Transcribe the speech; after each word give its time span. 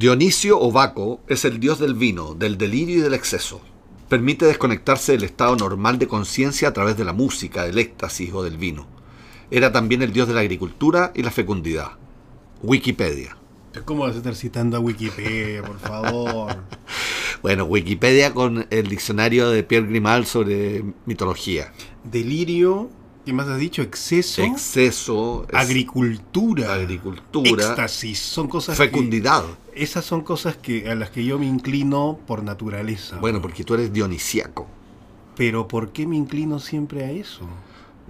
Dionisio 0.00 0.58
o 0.58 0.72
Baco 0.72 1.20
es 1.28 1.44
el 1.44 1.60
dios 1.60 1.78
del 1.78 1.92
vino, 1.92 2.34
del 2.34 2.56
delirio 2.56 2.96
y 2.96 3.00
del 3.02 3.12
exceso. 3.12 3.60
Permite 4.08 4.46
desconectarse 4.46 5.12
del 5.12 5.24
estado 5.24 5.54
normal 5.56 5.98
de 5.98 6.08
conciencia 6.08 6.68
a 6.68 6.72
través 6.72 6.96
de 6.96 7.04
la 7.04 7.12
música, 7.12 7.64
del 7.64 7.76
éxtasis 7.76 8.32
o 8.32 8.42
del 8.42 8.56
vino. 8.56 8.86
Era 9.50 9.72
también 9.72 10.00
el 10.00 10.14
dios 10.14 10.26
de 10.26 10.32
la 10.32 10.40
agricultura 10.40 11.12
y 11.14 11.22
la 11.22 11.30
fecundidad. 11.30 11.98
Wikipedia. 12.62 13.36
¿Cómo 13.84 14.04
vas 14.04 14.14
a 14.14 14.18
estar 14.18 14.34
citando 14.34 14.78
a 14.78 14.80
Wikipedia, 14.80 15.62
por 15.62 15.78
favor? 15.78 16.56
bueno, 17.42 17.64
Wikipedia 17.64 18.32
con 18.32 18.66
el 18.70 18.88
diccionario 18.88 19.50
de 19.50 19.64
Pierre 19.64 19.86
Grimal 19.86 20.24
sobre 20.24 20.82
mitología. 21.04 21.74
Delirio, 22.04 22.88
¿qué 23.26 23.34
más 23.34 23.48
has 23.48 23.58
dicho? 23.58 23.82
Exceso. 23.82 24.40
Exceso. 24.44 25.46
Agricultura. 25.52 26.72
Agricultura. 26.72 27.66
Éxtasis. 27.66 28.18
Son 28.18 28.48
cosas. 28.48 28.78
Fecundidad. 28.78 29.44
Esas 29.74 30.04
son 30.04 30.22
cosas 30.22 30.56
que, 30.56 30.90
a 30.90 30.94
las 30.94 31.10
que 31.10 31.24
yo 31.24 31.38
me 31.38 31.46
inclino 31.46 32.18
por 32.26 32.42
naturaleza. 32.42 33.18
Bueno, 33.18 33.40
porque 33.40 33.64
tú 33.64 33.74
eres 33.74 33.92
dionisíaco. 33.92 34.66
Pero 35.36 35.68
¿por 35.68 35.92
qué 35.92 36.06
me 36.06 36.16
inclino 36.16 36.58
siempre 36.58 37.04
a 37.04 37.10
eso? 37.10 37.46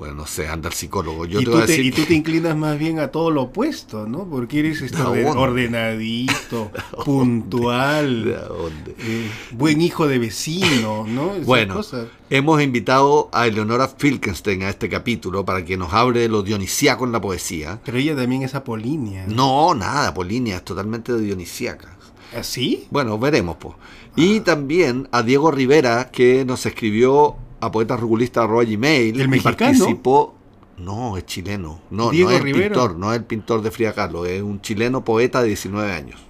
Bueno, 0.00 0.14
no 0.14 0.26
sé, 0.26 0.48
anda 0.48 0.68
el 0.70 0.74
psicólogo. 0.74 1.26
Yo 1.26 1.40
y, 1.40 1.44
te 1.44 1.50
tú 1.50 1.56
te, 1.58 1.66
decir 1.66 1.84
y 1.84 1.90
tú 1.90 1.96
que- 1.98 2.06
te 2.08 2.14
inclinas 2.14 2.56
más 2.56 2.78
bien 2.78 2.98
a 3.00 3.08
todo 3.08 3.30
lo 3.30 3.42
opuesto, 3.42 4.06
¿no? 4.08 4.24
Porque 4.28 4.60
eres 4.60 4.80
este, 4.82 4.96
¿De 4.96 5.04
orden- 5.04 5.24
dónde? 5.26 5.40
ordenadito, 5.42 6.70
¿De 6.98 7.04
puntual, 7.04 8.24
dónde? 8.48 8.94
eh, 8.98 9.30
buen 9.52 9.80
hijo 9.82 10.08
de 10.08 10.18
vecino, 10.18 11.04
¿no? 11.06 11.34
Esas 11.34 11.46
Bueno, 11.46 11.74
cosas. 11.74 12.06
hemos 12.30 12.62
invitado 12.62 13.28
a 13.32 13.46
Eleonora 13.46 13.88
Filkenstein 13.88 14.62
a 14.62 14.70
este 14.70 14.88
capítulo 14.88 15.44
para 15.44 15.64
que 15.64 15.76
nos 15.76 15.92
hable 15.92 16.20
de 16.20 16.28
lo 16.28 16.42
dionisíaco 16.42 17.04
en 17.04 17.12
la 17.12 17.20
poesía. 17.20 17.78
Pero 17.84 17.98
ella 17.98 18.16
también 18.16 18.42
es 18.42 18.54
apolínea. 18.54 19.26
No, 19.28 19.74
nada, 19.74 20.14
Polinia 20.14 20.56
es 20.56 20.64
totalmente 20.64 21.16
dionisíaca. 21.18 21.96
¿Así? 22.34 22.86
Bueno, 22.90 23.18
veremos, 23.18 23.56
pues. 23.60 23.74
Y 24.16 24.40
también 24.40 25.08
a 25.12 25.22
Diego 25.22 25.50
Rivera, 25.50 26.10
que 26.10 26.44
nos 26.44 26.64
escribió 26.64 27.36
a 27.60 27.70
poetasrugulistas.gmail 27.70 29.20
¿El 29.20 29.28
mexicano? 29.28 29.56
participó. 29.56 30.34
No, 30.78 31.16
es 31.18 31.26
chileno. 31.26 31.80
No, 31.90 32.10
Diego 32.10 32.30
no 32.30 32.36
es 32.36 32.42
Rivera. 32.42 32.68
pintor, 32.74 32.96
no 32.96 33.12
es 33.12 33.18
el 33.18 33.24
pintor 33.24 33.60
de 33.62 33.70
Frida 33.70 33.92
Kahlo, 33.92 34.24
es 34.24 34.42
un 34.42 34.60
chileno 34.62 35.04
poeta 35.04 35.42
de 35.42 35.48
19 35.48 35.92
años. 35.92 36.20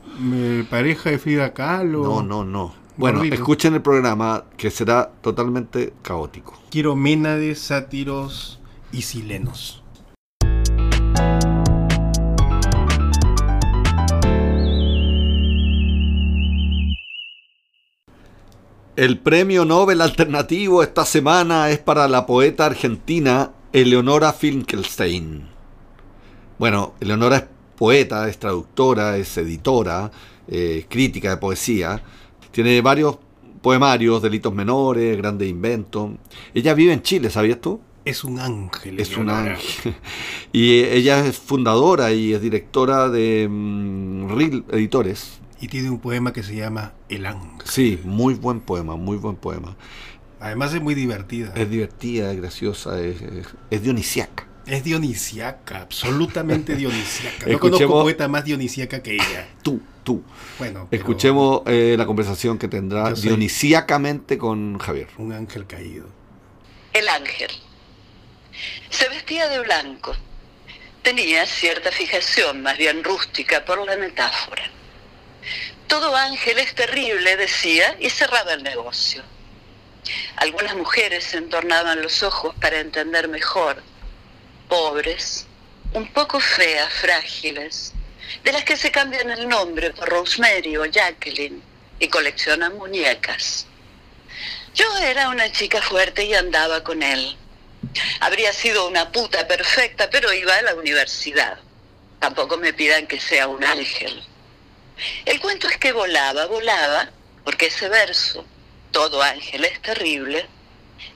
Pareja 0.69 1.11
de 1.11 1.19
Frida 1.19 1.53
Kahlo. 1.55 2.03
No, 2.03 2.23
no, 2.23 2.45
no. 2.45 2.75
Bueno, 2.97 3.23
escuchen 3.23 3.75
el 3.75 3.81
programa 3.81 4.45
que 4.57 4.71
será 4.71 5.11
totalmente 5.23 5.95
caótico. 6.03 6.59
Quiero 6.71 6.97
ménades, 6.97 7.61
sátiros 7.61 8.61
y 8.93 9.03
silenos. 9.03 9.80
El 19.01 19.17
premio 19.17 19.65
Nobel 19.65 20.03
alternativo 20.03 20.83
esta 20.83 21.07
semana 21.07 21.71
es 21.71 21.79
para 21.79 22.07
la 22.07 22.27
poeta 22.27 22.67
argentina 22.67 23.51
Eleonora 23.73 24.35
Finkelstein. 24.35 25.49
Bueno, 26.59 26.93
Eleonora 27.01 27.37
es 27.39 27.45
poeta, 27.79 28.29
es 28.29 28.39
traductora, 28.39 29.17
es 29.17 29.39
editora, 29.39 30.11
eh, 30.47 30.85
crítica 30.87 31.31
de 31.31 31.39
poesía. 31.39 32.03
Tiene 32.51 32.83
varios 32.83 33.17
poemarios, 33.63 34.21
Delitos 34.21 34.53
Menores, 34.53 35.17
Grandes 35.17 35.49
Inventos. 35.49 36.11
Ella 36.53 36.75
vive 36.75 36.93
en 36.93 37.01
Chile, 37.01 37.31
¿sabías 37.31 37.59
tú? 37.59 37.81
Es 38.05 38.23
un 38.23 38.39
ángel. 38.39 39.01
Es 39.01 39.17
un 39.17 39.31
ángel. 39.31 39.95
Y 40.53 40.81
ella 40.81 41.25
es 41.25 41.39
fundadora 41.39 42.13
y 42.13 42.35
es 42.35 42.43
directora 42.43 43.09
de 43.09 43.49
mm, 43.49 44.37
Real 44.37 44.65
Editores. 44.73 45.41
Y 45.61 45.69
tiene 45.69 45.91
un 45.91 46.01
poema 46.01 46.33
que 46.33 46.43
se 46.43 46.55
llama 46.57 46.95
El 47.09 47.27
ángel. 47.27 47.67
Sí, 47.67 48.01
muy 48.05 48.35
buen 48.35 48.61
poema, 48.61 48.97
muy 48.97 49.17
buen 49.19 49.37
poema. 49.37 49.77
Además 50.41 50.73
es 50.73 50.81
muy 50.81 50.95
divertida. 50.95 51.53
Es 51.55 51.69
divertida, 51.69 52.33
es 52.33 52.39
graciosa, 52.41 52.99
es, 53.01 53.21
es, 53.21 53.47
es 53.71 53.83
dionisiaca. 53.83 54.47
Es 54.67 54.85
dionisiaca, 54.85 55.83
absolutamente 55.83 56.77
dionisiaca. 56.77 57.47
No 57.47 57.53
Escuchemos- 57.53 57.61
conozco 57.61 58.03
poeta 58.03 58.29
más 58.29 58.45
dionisiaca 58.45 59.03
que 59.03 59.15
ella. 59.15 59.49
Tú, 59.63 59.81
tú. 60.05 60.23
Bueno, 60.59 60.87
pero 60.89 61.01
Escuchemos 61.03 61.63
eh, 61.67 61.95
la 61.99 62.07
conversación 62.07 62.57
que 62.57 62.69
tendrá 62.69 63.13
dionisíacamente 63.13 64.39
con 64.39 64.79
Javier. 64.79 65.09
Un 65.19 65.33
ángel 65.33 65.67
caído. 65.67 66.07
El 66.95 67.07
ángel. 67.09 67.51
Se 68.89 69.09
vestía 69.11 69.49
de 69.49 69.61
blanco. 69.61 70.13
Tenía 71.03 71.45
cierta 71.47 71.91
fijación, 71.91 72.63
más 72.63 72.79
bien 72.79 73.03
rústica, 73.05 73.65
por 73.65 73.85
la 73.85 73.97
metáfora. 73.97 74.63
Todo 75.91 76.15
ángel 76.15 76.61
es 76.61 76.73
terrible, 76.77 77.37
decía, 77.37 77.97
y 77.99 78.11
cerraba 78.11 78.53
el 78.53 78.63
negocio. 78.63 79.25
Algunas 80.37 80.77
mujeres 80.77 81.25
se 81.25 81.39
entornaban 81.39 82.01
los 82.01 82.23
ojos 82.23 82.55
para 82.61 82.79
entender 82.79 83.27
mejor. 83.27 83.83
Pobres, 84.69 85.47
un 85.93 86.07
poco 86.13 86.39
feas, 86.39 86.93
frágiles, 86.93 87.93
de 88.45 88.53
las 88.53 88.63
que 88.63 88.77
se 88.77 88.93
cambian 88.93 89.31
el 89.31 89.49
nombre 89.49 89.91
por 89.91 90.09
Rosemary 90.09 90.77
o 90.77 90.85
Jacqueline 90.85 91.61
y 91.99 92.07
coleccionan 92.07 92.79
muñecas. 92.79 93.67
Yo 94.77 94.97
era 94.99 95.29
una 95.29 95.51
chica 95.51 95.83
fuerte 95.83 96.23
y 96.23 96.35
andaba 96.35 96.85
con 96.85 97.03
él. 97.03 97.37
Habría 98.21 98.53
sido 98.53 98.87
una 98.87 99.11
puta 99.11 99.49
perfecta, 99.49 100.09
pero 100.09 100.33
iba 100.33 100.55
a 100.55 100.63
la 100.63 100.77
universidad. 100.77 101.59
Tampoco 102.21 102.59
me 102.59 102.73
pidan 102.73 103.09
que 103.09 103.19
sea 103.19 103.49
un 103.49 103.65
ángel. 103.65 104.23
El 105.25 105.41
cuento 105.41 105.69
es 105.69 105.77
que 105.79 105.93
volaba, 105.93 106.47
volaba, 106.47 107.11
porque 107.45 107.67
ese 107.67 107.89
verso, 107.89 108.45
todo 108.91 109.23
ángel 109.23 109.65
es 109.65 109.81
terrible, 109.83 110.47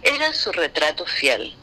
era 0.03 0.33
su 0.33 0.53
retrato 0.53 1.07
fiel. 1.07 1.55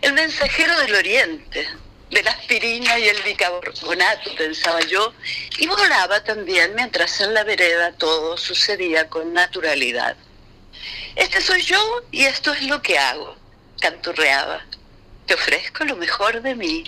El 0.00 0.12
mensajero 0.12 0.78
del 0.80 0.94
oriente, 0.94 1.68
de 2.10 2.22
la 2.22 2.30
aspirina 2.30 2.98
y 2.98 3.08
el 3.08 3.22
bicarbonato, 3.22 4.34
pensaba 4.36 4.80
yo, 4.80 5.12
y 5.58 5.66
volaba 5.66 6.22
también 6.24 6.74
mientras 6.74 7.20
en 7.20 7.34
la 7.34 7.44
vereda 7.44 7.92
todo 7.92 8.36
sucedía 8.36 9.08
con 9.08 9.32
naturalidad. 9.32 10.16
Este 11.16 11.40
soy 11.40 11.62
yo 11.62 12.02
y 12.12 12.24
esto 12.24 12.52
es 12.52 12.62
lo 12.62 12.80
que 12.80 12.98
hago, 12.98 13.36
canturreaba. 13.80 14.64
Te 15.26 15.34
ofrezco 15.34 15.84
lo 15.84 15.96
mejor 15.96 16.40
de 16.40 16.54
mí. 16.54 16.84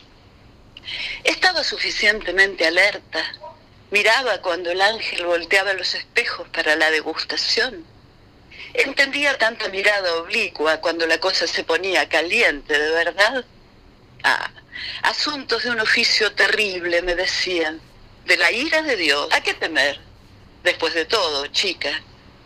Estaba 1.24 1.62
suficientemente 1.64 2.66
alerta. 2.66 3.20
Miraba 3.90 4.40
cuando 4.40 4.70
el 4.70 4.80
ángel 4.80 5.26
volteaba 5.26 5.72
los 5.72 5.94
espejos 5.94 6.48
para 6.50 6.76
la 6.76 6.90
degustación. 6.92 7.84
Entendía 8.72 9.36
tanta 9.36 9.68
mirada 9.68 10.14
oblicua 10.16 10.76
cuando 10.76 11.06
la 11.08 11.18
cosa 11.18 11.48
se 11.48 11.64
ponía 11.64 12.08
caliente, 12.08 12.78
¿de 12.78 12.90
verdad? 12.90 13.44
Ah, 14.22 14.48
asuntos 15.02 15.64
de 15.64 15.70
un 15.70 15.80
oficio 15.80 16.32
terrible, 16.32 17.02
me 17.02 17.16
decían. 17.16 17.80
De 18.26 18.36
la 18.36 18.52
ira 18.52 18.82
de 18.82 18.94
Dios, 18.94 19.26
¿a 19.32 19.40
qué 19.40 19.54
temer? 19.54 19.98
Después 20.62 20.94
de 20.94 21.06
todo, 21.06 21.48
chica, 21.48 21.90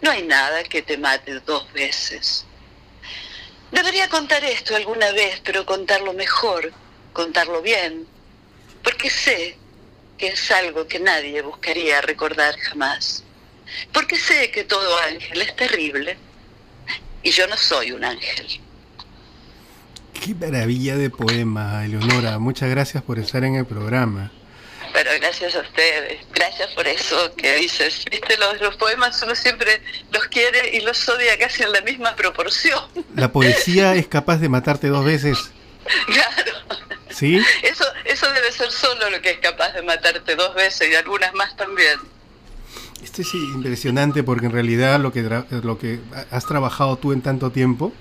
no 0.01 0.13
hay 0.13 0.23
nada 0.23 0.63
que 0.65 0.81
te 0.81 0.97
mate 0.97 1.41
dos 1.41 1.71
veces. 1.75 2.47
Debería 3.71 4.09
contar 4.09 4.43
esto 4.45 4.77
alguna 4.77 5.13
vez, 5.13 5.43
pero 5.45 5.67
contarlo 5.67 6.15
mejor, 6.15 6.73
contarlo 7.13 7.61
bien, 7.61 8.07
porque 8.83 9.11
sé 9.11 9.59
que 10.25 10.31
es 10.31 10.51
algo 10.51 10.87
que 10.87 10.99
nadie 10.99 11.43
buscaría 11.43 12.01
recordar 12.01 12.57
jamás. 12.59 13.23
Porque 13.93 14.17
sé 14.17 14.51
que 14.51 14.65
todo 14.65 14.99
ángel 15.01 15.43
es 15.43 15.55
terrible 15.55 16.17
y 17.23 17.31
yo 17.31 17.47
no 17.47 17.59
soy 17.59 17.93
un 17.93 18.03
ángel. 18.03 18.47
Qué 20.15 20.35
maravilla 20.35 20.97
de 20.97 21.11
poema, 21.11 21.85
Eleonora. 21.85 22.39
Muchas 22.39 22.71
gracias 22.71 23.03
por 23.03 23.19
estar 23.19 23.45
en 23.45 23.57
el 23.57 23.67
programa. 23.67 24.33
Pero 24.95 25.11
gracias 25.21 25.57
a 25.57 25.61
ustedes, 25.61 26.21
gracias 26.33 26.71
por 26.71 26.87
eso 26.87 27.35
que 27.37 27.57
dices. 27.57 28.07
Viste, 28.11 28.39
los, 28.39 28.63
los 28.63 28.77
poemas 28.77 29.21
uno 29.23 29.35
siempre 29.35 29.83
los 30.11 30.25
quiere 30.29 30.75
y 30.75 30.81
los 30.81 31.07
odia 31.07 31.37
casi 31.39 31.65
en 31.65 31.73
la 31.73 31.83
misma 31.83 32.17
proporción. 32.17 32.81
La 33.15 33.31
poesía 33.31 33.95
es 33.95 34.07
capaz 34.07 34.39
de 34.39 34.49
matarte 34.49 34.89
dos 34.89 35.05
veces, 35.05 35.37
Claro. 36.07 36.84
¿Sí? 37.15 37.41
Eso, 37.63 37.85
eso 38.05 38.31
debe 38.33 38.53
ser 38.53 38.71
solo 38.71 39.11
lo 39.11 39.21
que 39.21 39.31
es 39.31 39.39
capaz 39.39 39.73
de 39.73 39.83
matarte 39.83 40.37
dos 40.37 40.55
veces 40.55 40.91
y 40.91 40.95
algunas 40.95 41.35
más 41.35 41.57
también. 41.57 41.99
Esto 43.03 43.23
es 43.23 43.35
impresionante 43.35 44.23
porque 44.23 44.47
en 44.47 44.53
realidad 44.53 44.99
lo 44.99 45.13
que, 45.13 45.23
lo 45.23 45.79
que 45.79 46.01
has 46.31 46.47
trabajado 46.47 46.97
tú 46.97 47.13
en 47.13 47.21
tanto 47.21 47.51
tiempo 47.51 47.93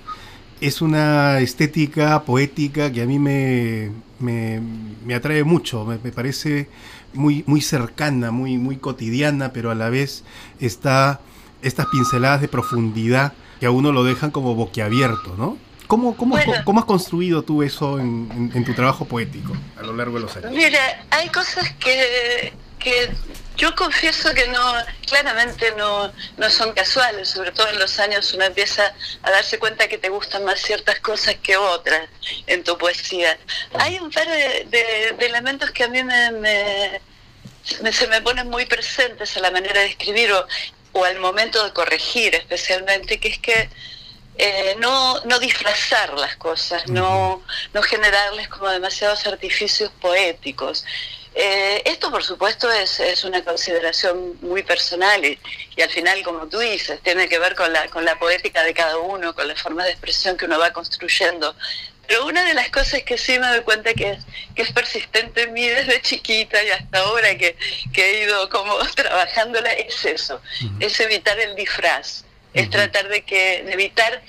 es 0.60 0.80
una 0.80 1.40
estética 1.40 2.22
poética 2.22 2.90
que 2.90 3.02
a 3.02 3.06
mí 3.06 3.18
me, 3.18 3.90
me, 4.18 4.60
me 5.04 5.14
atrae 5.14 5.44
mucho, 5.44 5.84
me, 5.84 5.98
me 5.98 6.10
parece 6.10 6.68
muy, 7.12 7.44
muy 7.46 7.60
cercana, 7.60 8.30
muy, 8.30 8.56
muy 8.56 8.76
cotidiana, 8.76 9.52
pero 9.52 9.70
a 9.70 9.74
la 9.74 9.90
vez 9.90 10.24
está 10.60 11.20
estas 11.62 11.86
pinceladas 11.86 12.40
de 12.40 12.48
profundidad 12.48 13.32
que 13.60 13.66
a 13.66 13.70
uno 13.70 13.92
lo 13.92 14.04
dejan 14.04 14.30
como 14.30 14.54
boquiabierto, 14.54 15.34
¿no? 15.36 15.56
¿Cómo, 15.86 16.16
cómo, 16.16 16.36
Bueno. 16.36 16.54
cómo 16.64 16.80
has 16.80 16.86
construido 16.86 17.42
tú 17.42 17.62
eso 17.62 17.98
en, 17.98 18.28
en- 18.32 18.52
en 18.54 18.64
tu 18.64 18.72
trabajo 18.74 19.04
poético 19.04 19.52
a 19.78 19.82
lo 19.82 19.94
largo 19.94 20.14
de 20.16 20.22
los 20.22 20.36
años? 20.36 20.50
Mira, 20.52 21.04
hay 21.10 21.28
cosas 21.28 21.72
que, 21.78 22.52
que 22.78 23.10
Yo 23.56 23.74
confieso 23.76 24.32
que 24.34 24.48
no, 24.48 24.74
claramente 25.06 25.72
no, 25.76 26.10
no 26.38 26.50
son 26.50 26.72
casuales, 26.72 27.28
sobre 27.28 27.52
todo 27.52 27.68
en 27.68 27.78
los 27.78 28.00
años 28.00 28.32
uno 28.34 28.44
empieza 28.44 28.82
a 29.22 29.30
darse 29.30 29.58
cuenta 29.60 29.86
que 29.86 29.96
te 29.98 30.08
gustan 30.08 30.44
más 30.44 30.58
ciertas 30.60 30.98
cosas 31.00 31.36
que 31.36 31.56
otras 31.56 32.08
en 32.48 32.64
tu 32.64 32.76
poesía. 32.76 33.38
Hay 33.78 33.98
un 34.00 34.10
par 34.10 34.26
de, 34.26 35.14
elementos 35.20 35.70
que 35.70 35.84
a 35.84 35.88
mí 35.88 36.02
me, 36.02 37.00
se 37.92 38.06
me 38.08 38.20
ponen 38.22 38.48
muy 38.50 38.66
presentes 38.66 39.36
a 39.36 39.40
la 39.40 39.50
manera 39.50 39.80
de 39.80 39.86
escribir 39.86 40.32
o, 40.32 40.46
o 40.92 41.04
al 41.04 41.20
momento 41.20 41.62
de 41.64 41.72
corregir 41.72 42.34
especialmente, 42.34 43.20
que 43.20 43.28
es 43.28 43.38
que 43.38 43.70
eh, 44.36 44.76
no, 44.78 45.20
no 45.24 45.38
disfrazar 45.38 46.14
las 46.14 46.36
cosas, 46.36 46.86
no, 46.88 47.42
no 47.72 47.82
generarles 47.82 48.48
como 48.48 48.68
demasiados 48.68 49.26
artificios 49.26 49.90
poéticos. 50.00 50.84
Eh, 51.36 51.82
esto, 51.84 52.10
por 52.10 52.22
supuesto, 52.22 52.70
es, 52.70 53.00
es, 53.00 53.24
una 53.24 53.42
consideración 53.42 54.36
muy 54.40 54.62
personal 54.62 55.24
y, 55.24 55.38
y, 55.76 55.82
al 55.82 55.90
final, 55.90 56.22
como 56.22 56.46
tú 56.46 56.58
dices, 56.60 57.00
tiene 57.02 57.28
que 57.28 57.40
ver 57.40 57.56
con 57.56 57.72
la, 57.72 57.88
con 57.88 58.04
la 58.04 58.18
poética 58.18 58.62
de 58.62 58.72
cada 58.72 58.98
uno, 58.98 59.34
con 59.34 59.48
la 59.48 59.56
forma 59.56 59.84
de 59.84 59.90
expresión 59.90 60.36
que 60.36 60.44
uno 60.44 60.58
va 60.58 60.72
construyendo. 60.72 61.54
Pero 62.06 62.26
una 62.26 62.44
de 62.44 62.54
las 62.54 62.70
cosas 62.70 63.02
que 63.02 63.16
sí 63.16 63.38
me 63.38 63.48
doy 63.48 63.60
cuenta 63.62 63.94
que 63.94 64.10
es, 64.10 64.24
que 64.54 64.62
es 64.62 64.72
persistente 64.72 65.42
en 65.42 65.52
mí 65.52 65.66
desde 65.66 66.02
chiquita 66.02 66.62
y 66.62 66.70
hasta 66.70 66.98
ahora 66.98 67.36
que, 67.36 67.56
que 67.92 68.10
he 68.10 68.24
ido 68.24 68.48
como 68.50 68.76
trabajándola 68.94 69.72
es 69.72 70.04
eso, 70.04 70.40
es 70.80 71.00
evitar 71.00 71.38
el 71.38 71.56
disfraz, 71.56 72.24
es 72.54 72.70
tratar 72.70 73.08
de, 73.08 73.22
que, 73.22 73.62
de 73.64 73.72
evitar 73.72 74.22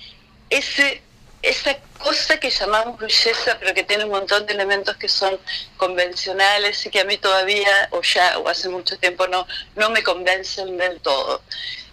ese 0.50 1.02
esa 1.46 1.78
cosa 2.00 2.40
que 2.40 2.50
llamamos 2.50 3.00
belleza, 3.00 3.58
pero 3.60 3.74
que 3.74 3.84
tiene 3.84 4.06
un 4.06 4.12
montón 4.12 4.46
de 4.48 4.54
elementos 4.54 4.98
que 4.98 5.08
son 5.08 5.40
convencionales 5.78 6.84
y 6.86 6.90
que 6.90 7.02
a 7.02 7.06
mí 7.06 7.18
todavía, 7.18 7.88
o 7.92 8.02
ya, 8.02 8.40
o 8.40 8.50
hace 8.50 8.68
mucho 8.68 8.98
tiempo, 8.98 9.28
no, 9.28 9.46
no 9.76 9.90
me 9.92 10.02
convencen 10.02 10.76
del 10.78 11.00
todo. 11.02 11.42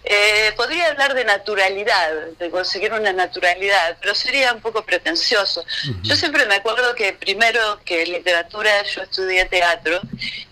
Eh, 0.05 0.51
podría 0.57 0.87
hablar 0.87 1.13
de 1.13 1.23
naturalidad, 1.23 2.11
de 2.37 2.49
conseguir 2.49 2.91
una 2.93 3.13
naturalidad, 3.13 3.97
pero 4.01 4.13
sería 4.13 4.51
un 4.53 4.59
poco 4.59 4.83
pretencioso. 4.83 5.63
Yo 6.01 6.15
siempre 6.15 6.45
me 6.45 6.55
acuerdo 6.55 6.93
que 6.95 7.13
primero 7.13 7.79
que 7.85 8.05
literatura 8.05 8.83
yo 8.83 9.03
estudié 9.03 9.45
teatro 9.45 10.01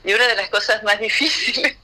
y 0.05 0.13
una 0.13 0.27
de 0.27 0.35
las 0.35 0.49
cosas 0.49 0.83
más 0.83 0.99
difíciles 1.07 1.75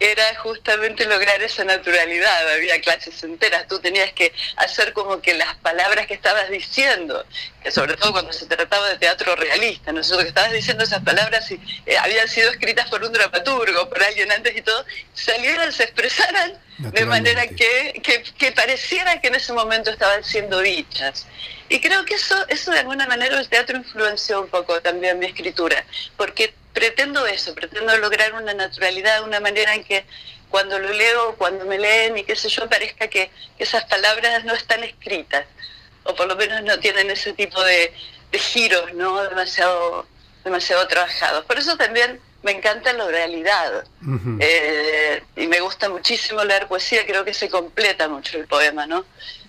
era 0.00 0.34
justamente 0.36 1.04
lograr 1.06 1.42
esa 1.42 1.64
naturalidad. 1.64 2.52
Había 2.52 2.80
clases 2.80 3.22
enteras, 3.22 3.66
tú 3.68 3.78
tenías 3.78 4.12
que 4.12 4.32
hacer 4.56 4.92
como 4.92 5.20
que 5.20 5.34
las 5.34 5.54
palabras 5.56 6.06
que 6.06 6.14
estabas 6.14 6.48
diciendo, 6.50 7.24
sobre 7.70 7.96
todo 7.96 8.12
cuando 8.12 8.32
se 8.32 8.46
trataba 8.46 8.88
de 8.88 8.98
teatro 8.98 9.34
realista, 9.36 9.92
¿no? 9.92 10.00
que 10.00 10.28
estabas 10.28 10.52
diciendo 10.52 10.84
esas 10.84 11.02
palabras 11.02 11.50
y 11.50 11.60
eh, 11.86 11.96
habían 11.98 12.28
sido 12.28 12.50
escritas 12.50 12.88
por 12.88 13.02
un 13.02 13.12
dramaturgo, 13.12 13.88
por 13.88 14.02
alguien 14.02 14.30
antes 14.32 14.56
y 14.56 14.62
todo, 14.62 14.84
salieran, 15.14 15.72
se 15.72 15.84
expresaran 15.84 16.58
de 16.78 17.04
manera 17.04 17.46
que, 17.46 18.00
que, 18.02 18.24
que, 18.36 18.52
pareciera 18.52 19.20
que 19.20 19.28
en 19.28 19.36
ese 19.36 19.52
momento 19.52 19.90
estaban 19.90 20.24
siendo 20.24 20.60
dichas. 20.60 21.26
Y 21.68 21.80
creo 21.80 22.04
que 22.04 22.14
eso, 22.14 22.36
eso 22.48 22.72
de 22.72 22.80
alguna 22.80 23.06
manera 23.06 23.38
el 23.38 23.48
teatro 23.48 23.76
influenció 23.76 24.42
un 24.42 24.48
poco 24.48 24.80
también 24.80 25.18
mi 25.18 25.26
escritura, 25.26 25.84
porque 26.16 26.52
pretendo 26.74 27.24
eso, 27.26 27.54
pretendo 27.54 27.96
lograr 27.98 28.34
una 28.34 28.52
naturalidad, 28.52 29.22
una 29.22 29.40
manera 29.40 29.74
en 29.74 29.84
que 29.84 30.04
cuando 30.50 30.78
lo 30.78 30.92
leo, 30.92 31.36
cuando 31.36 31.64
me 31.64 31.78
leen 31.78 32.18
y 32.18 32.24
qué 32.24 32.36
sé 32.36 32.48
yo, 32.48 32.68
parezca 32.68 33.08
que, 33.08 33.30
esas 33.58 33.84
palabras 33.84 34.44
no 34.44 34.52
están 34.52 34.82
escritas, 34.84 35.46
o 36.02 36.14
por 36.14 36.26
lo 36.26 36.36
menos 36.36 36.62
no 36.64 36.78
tienen 36.80 37.10
ese 37.10 37.32
tipo 37.32 37.62
de, 37.62 37.92
giros, 38.32 38.92
¿no? 38.94 39.22
Demasiado, 39.22 40.06
demasiado 40.44 40.88
trabajados. 40.88 41.44
Por 41.44 41.56
eso 41.56 41.76
también 41.76 42.20
me 42.42 42.50
encanta 42.50 42.92
la 42.92 43.04
oralidad 43.04 43.84
eh, 44.40 45.22
y 45.36 45.46
me 45.46 45.60
gusta 45.60 45.88
muchísimo 45.88 46.42
leer 46.42 46.66
poesía, 46.66 47.06
creo 47.06 47.24
que 47.24 47.32
se 47.32 47.48
completa 47.48 48.08
mucho 48.08 48.36
el 48.36 48.48
poema, 48.48 48.86
¿no? 48.86 49.04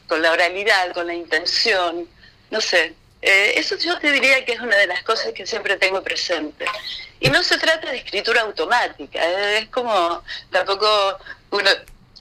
Con 0.07 0.21
la 0.21 0.31
oralidad, 0.31 0.93
con 0.93 1.07
la 1.07 1.15
intención, 1.15 2.07
no 2.51 2.61
sé, 2.61 2.93
eh, 3.21 3.53
eso 3.55 3.77
yo 3.77 3.97
te 3.99 4.11
diría 4.11 4.43
que 4.45 4.53
es 4.53 4.59
una 4.59 4.75
de 4.75 4.87
las 4.87 5.03
cosas 5.03 5.33
que 5.33 5.45
siempre 5.45 5.77
tengo 5.77 6.03
presente. 6.03 6.65
Y 7.19 7.29
no 7.29 7.43
se 7.43 7.57
trata 7.57 7.91
de 7.91 7.97
escritura 7.97 8.41
automática, 8.41 9.19
¿eh? 9.23 9.59
es 9.59 9.69
como 9.69 10.23
tampoco 10.51 11.17
uno 11.51 11.69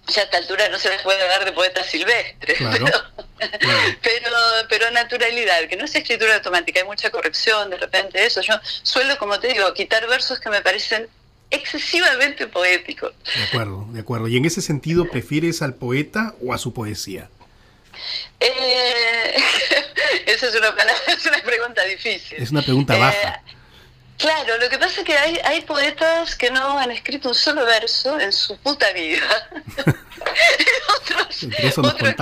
ya 0.09 0.21
a 0.21 0.25
esta 0.25 0.37
altura 0.39 0.69
no 0.69 0.79
se 0.79 0.91
les 0.91 1.03
puede 1.03 1.23
hablar 1.23 1.45
de 1.45 1.53
poeta 1.53 1.83
silvestre, 1.83 2.57
pero, 4.03 4.29
pero, 4.69 4.91
naturalidad, 4.91 5.67
que 5.69 5.77
no 5.77 5.87
es 5.87 5.95
escritura 5.95 6.37
automática, 6.37 6.81
hay 6.81 6.87
mucha 6.87 7.11
corrección 7.11 7.71
de 7.71 7.79
repente 7.79 8.25
eso. 8.25 8.41
Yo 8.43 8.55
suelo, 8.83 9.17
como 9.19 9.41
te 9.41 9.49
digo, 9.49 9.73
quitar 9.75 10.07
versos 10.07 10.39
que 10.41 10.51
me 10.51 10.61
parecen 10.61 11.09
excesivamente 11.51 12.47
poéticos. 12.47 13.13
De 13.37 13.45
acuerdo, 13.45 13.87
de 13.91 14.01
acuerdo. 14.01 14.29
¿Y 14.29 14.37
en 14.37 14.45
ese 14.45 14.61
sentido 14.61 15.09
prefieres 15.09 15.63
al 15.63 15.75
poeta 15.75 16.35
o 16.45 16.53
a 16.53 16.59
su 16.59 16.73
poesía? 16.75 17.31
Eh, 18.41 19.35
esa 20.27 20.49
es 20.49 20.55
una, 20.55 20.69
es 21.09 21.27
una 21.27 21.39
pregunta 21.43 21.83
difícil. 21.85 22.43
Es 22.43 22.51
una 22.51 22.63
pregunta 22.63 22.97
baja. 22.97 23.43
Eh, 23.47 23.55
Claro, 24.19 24.59
lo 24.59 24.69
que 24.71 24.79
pasa 24.79 25.01
es 25.01 25.07
que 25.07 25.17
hay, 25.17 25.41
hay 25.45 25.61
poetas 25.63 26.37
que 26.37 26.51
no 26.51 26.79
han 26.79 26.91
escrito 26.91 27.29
un 27.29 27.35
solo 27.35 27.65
verso 27.65 28.19
en 28.21 28.33
su 28.33 28.57
puta 28.59 28.93
vida. 28.93 29.51
otros, 31.01 31.47
otros 31.77 32.15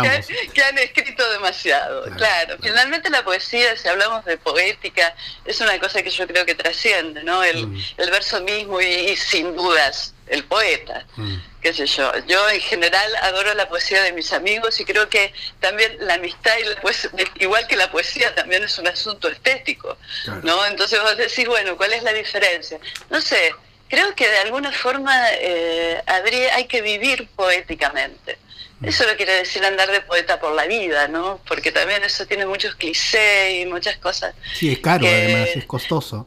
que, 0.54 0.62
han, 0.62 0.78
escrito 0.78 1.30
demasiado. 1.32 2.04
Claro, 2.16 2.56
finalmente 2.62 3.10
la 3.10 3.22
poesía, 3.22 3.76
si 3.76 3.88
hablamos 3.88 4.24
de 4.24 4.38
poética, 4.38 5.14
es 5.44 5.60
una 5.60 5.78
cosa 5.78 6.02
que 6.02 6.10
yo 6.10 6.26
creo 6.26 6.46
que 6.46 6.54
trasciende, 6.54 7.22
¿no? 7.24 7.44
El, 7.44 7.66
mm. 7.66 7.82
el 7.98 8.10
verso 8.10 8.40
mismo 8.40 8.80
y, 8.80 9.14
sin 9.16 9.54
dudas 9.54 10.14
el 10.26 10.44
poeta. 10.44 11.06
Mm. 11.16 11.36
qué 11.60 11.72
sé 11.72 11.86
yo. 11.86 12.10
Yo 12.26 12.48
en 12.50 12.60
general 12.60 13.14
adoro 13.22 13.54
la 13.54 13.68
poesía 13.68 14.02
de 14.02 14.12
mis 14.12 14.32
amigos 14.32 14.80
y 14.80 14.84
creo 14.84 15.08
que 15.08 15.32
también 15.60 15.96
la 16.00 16.14
amistad 16.14 16.52
y 16.60 16.64
la 16.64 16.80
poesía, 16.80 17.10
igual 17.38 17.66
que 17.68 17.76
la 17.76 17.90
poesía 17.90 18.34
también 18.34 18.64
es 18.64 18.78
un 18.78 18.88
asunto 18.88 19.28
estético, 19.28 19.96
¿no? 20.42 20.66
Entonces 20.66 21.00
vos 21.00 21.16
decís, 21.16 21.46
bueno, 21.46 21.76
¿cuál 21.76 21.92
es 21.92 22.02
la 22.02 22.12
diferencia? 22.12 22.78
No 23.10 23.20
sé, 23.20 23.54
creo 23.88 24.14
que 24.14 24.28
de 24.28 24.38
alguna 24.38 24.72
forma 24.72 25.14
eh, 25.34 26.02
habría, 26.06 26.56
hay 26.56 26.64
que 26.66 26.82
vivir 26.82 27.28
poéticamente. 27.36 28.38
Mm. 28.80 28.88
Eso 28.88 29.06
no 29.06 29.16
quiere 29.16 29.34
decir 29.34 29.64
andar 29.64 29.90
de 29.90 30.00
poeta 30.00 30.40
por 30.40 30.54
la 30.54 30.66
vida, 30.66 31.06
¿no? 31.08 31.40
Porque 31.46 31.70
también 31.70 32.02
eso 32.02 32.26
tiene 32.26 32.46
muchos 32.46 32.74
clichés 32.74 33.62
y 33.62 33.66
muchas 33.66 33.98
cosas. 33.98 34.34
Sí, 34.54 34.72
es 34.72 34.78
caro 34.80 35.06
además, 35.06 35.50
es 35.54 35.64
costoso. 35.64 36.26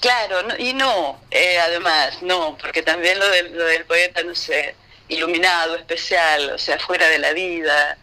Claro, 0.00 0.40
y 0.58 0.72
no, 0.74 1.20
eh, 1.30 1.58
además, 1.58 2.22
no, 2.22 2.56
porque 2.60 2.82
también 2.82 3.18
lo 3.18 3.28
del, 3.28 3.84
poeta, 3.84 4.22
no 4.22 4.34
sé, 4.34 4.74
iluminado, 5.08 5.76
especial, 5.76 6.50
o 6.50 6.58
sea, 6.58 6.78
fuera 6.78 7.08
de 7.08 7.18
la 7.18 7.32
vida, 7.32 7.98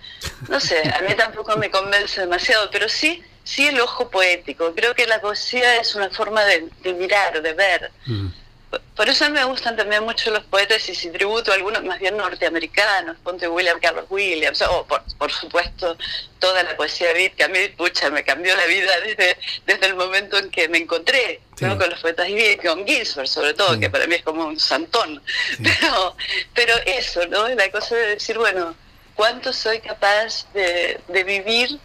no 0.49 0.59
sé, 0.59 0.81
a 0.89 1.01
mí 1.01 1.13
tampoco 1.15 1.55
me 1.57 1.69
convence 1.69 2.21
demasiado, 2.21 2.69
pero 2.71 2.89
sí, 2.89 3.23
sí 3.43 3.67
el 3.67 3.79
ojo 3.79 4.09
poético. 4.09 4.73
Creo 4.75 4.93
que 4.93 5.07
la 5.07 5.21
poesía 5.21 5.77
es 5.77 5.95
una 5.95 6.09
forma 6.09 6.43
de, 6.43 6.69
mirar, 6.93 7.41
de 7.41 7.53
ver. 7.53 7.91
Mm. 8.05 8.27
Por 8.97 9.07
eso 9.07 9.29
me 9.29 9.43
gustan 9.43 9.77
también 9.77 10.03
mucho 10.03 10.31
los 10.31 10.43
poetas 10.45 10.89
y 10.89 10.95
si 10.95 11.11
tributo 11.11 11.51
a 11.51 11.55
algunos 11.55 11.83
más 11.83 11.99
bien 11.99 12.17
norteamericanos, 12.17 13.15
ponte 13.23 13.47
William 13.47 13.79
Carlos 13.79 14.05
Williams, 14.09 14.59
o 14.63 14.87
por, 14.87 15.31
supuesto 15.31 15.95
toda 16.39 16.63
la 16.63 16.75
poesía 16.75 17.13
beat, 17.13 17.35
que 17.35 17.43
a 17.43 17.47
mí, 17.47 17.59
pucha, 17.77 18.09
me 18.09 18.23
cambió 18.23 18.55
la 18.55 18.65
vida 18.65 18.91
desde, 19.05 19.37
desde 19.67 19.85
el 19.85 19.95
momento 19.95 20.39
en 20.39 20.49
que 20.49 20.67
me 20.67 20.79
encontré 20.79 21.41
con 21.59 21.77
los 21.77 21.99
poetas 22.01 22.27
beat, 22.27 22.65
con 22.65 22.87
Ginsberg 22.87 23.27
sobre 23.27 23.53
todo, 23.53 23.79
que 23.79 23.91
para 23.91 24.07
mí 24.07 24.15
es 24.15 24.23
como 24.23 24.45
un 24.45 24.59
santón. 24.59 25.21
Pero, 25.63 26.15
pero 26.55 26.73
eso, 26.85 27.25
¿no? 27.27 27.47
La 27.49 27.69
cosa 27.69 27.95
de 27.95 28.15
decir, 28.15 28.37
bueno, 28.39 28.75
¿cuánto 29.13 29.53
soy 29.53 29.79
capaz 29.79 30.51
de, 30.53 30.99
de 31.07 31.23
vivir 31.23 31.79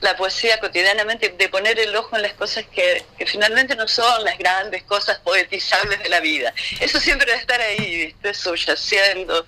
la 0.00 0.16
poesía 0.16 0.58
cotidianamente, 0.60 1.34
de 1.36 1.48
poner 1.48 1.78
el 1.78 1.94
ojo 1.96 2.16
en 2.16 2.22
las 2.22 2.34
cosas 2.34 2.64
que, 2.66 3.04
finalmente 3.26 3.74
no 3.76 3.88
son 3.88 4.24
las 4.24 4.38
grandes 4.38 4.82
cosas 4.84 5.18
poetizables 5.20 6.02
de 6.02 6.08
la 6.08 6.20
vida. 6.20 6.52
Eso 6.80 7.00
siempre 7.00 7.30
va 7.30 7.36
a 7.36 7.40
estar 7.40 7.60
ahí, 7.60 8.06
¿viste? 8.06 8.34
subyaciendo. 8.34 9.46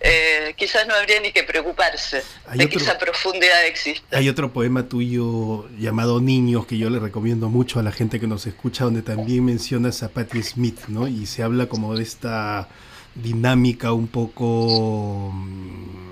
Eh, 0.00 0.54
quizás 0.56 0.86
no 0.86 0.94
habría 0.94 1.18
ni 1.20 1.32
que 1.32 1.42
preocuparse 1.42 2.22
de 2.54 2.68
que 2.68 2.78
esa 2.78 2.96
profundidad 2.98 3.66
exista. 3.66 4.16
Hay 4.16 4.28
otro 4.28 4.52
poema 4.52 4.88
tuyo 4.88 5.68
llamado 5.76 6.20
Niños 6.20 6.66
que 6.66 6.78
yo 6.78 6.88
le 6.88 7.00
recomiendo 7.00 7.48
mucho 7.48 7.80
a 7.80 7.82
la 7.82 7.90
gente 7.90 8.20
que 8.20 8.28
nos 8.28 8.46
escucha, 8.46 8.84
donde 8.84 9.02
también 9.02 9.44
mencionas 9.44 10.04
a 10.04 10.10
Patti 10.10 10.40
Smith, 10.44 10.86
¿no? 10.86 11.08
Y 11.08 11.26
se 11.26 11.42
habla 11.42 11.66
como 11.66 11.96
de 11.96 12.04
esta 12.04 12.68
dinámica 13.16 13.92
un 13.92 14.06
poco 14.06 15.32
mm, 15.34 16.07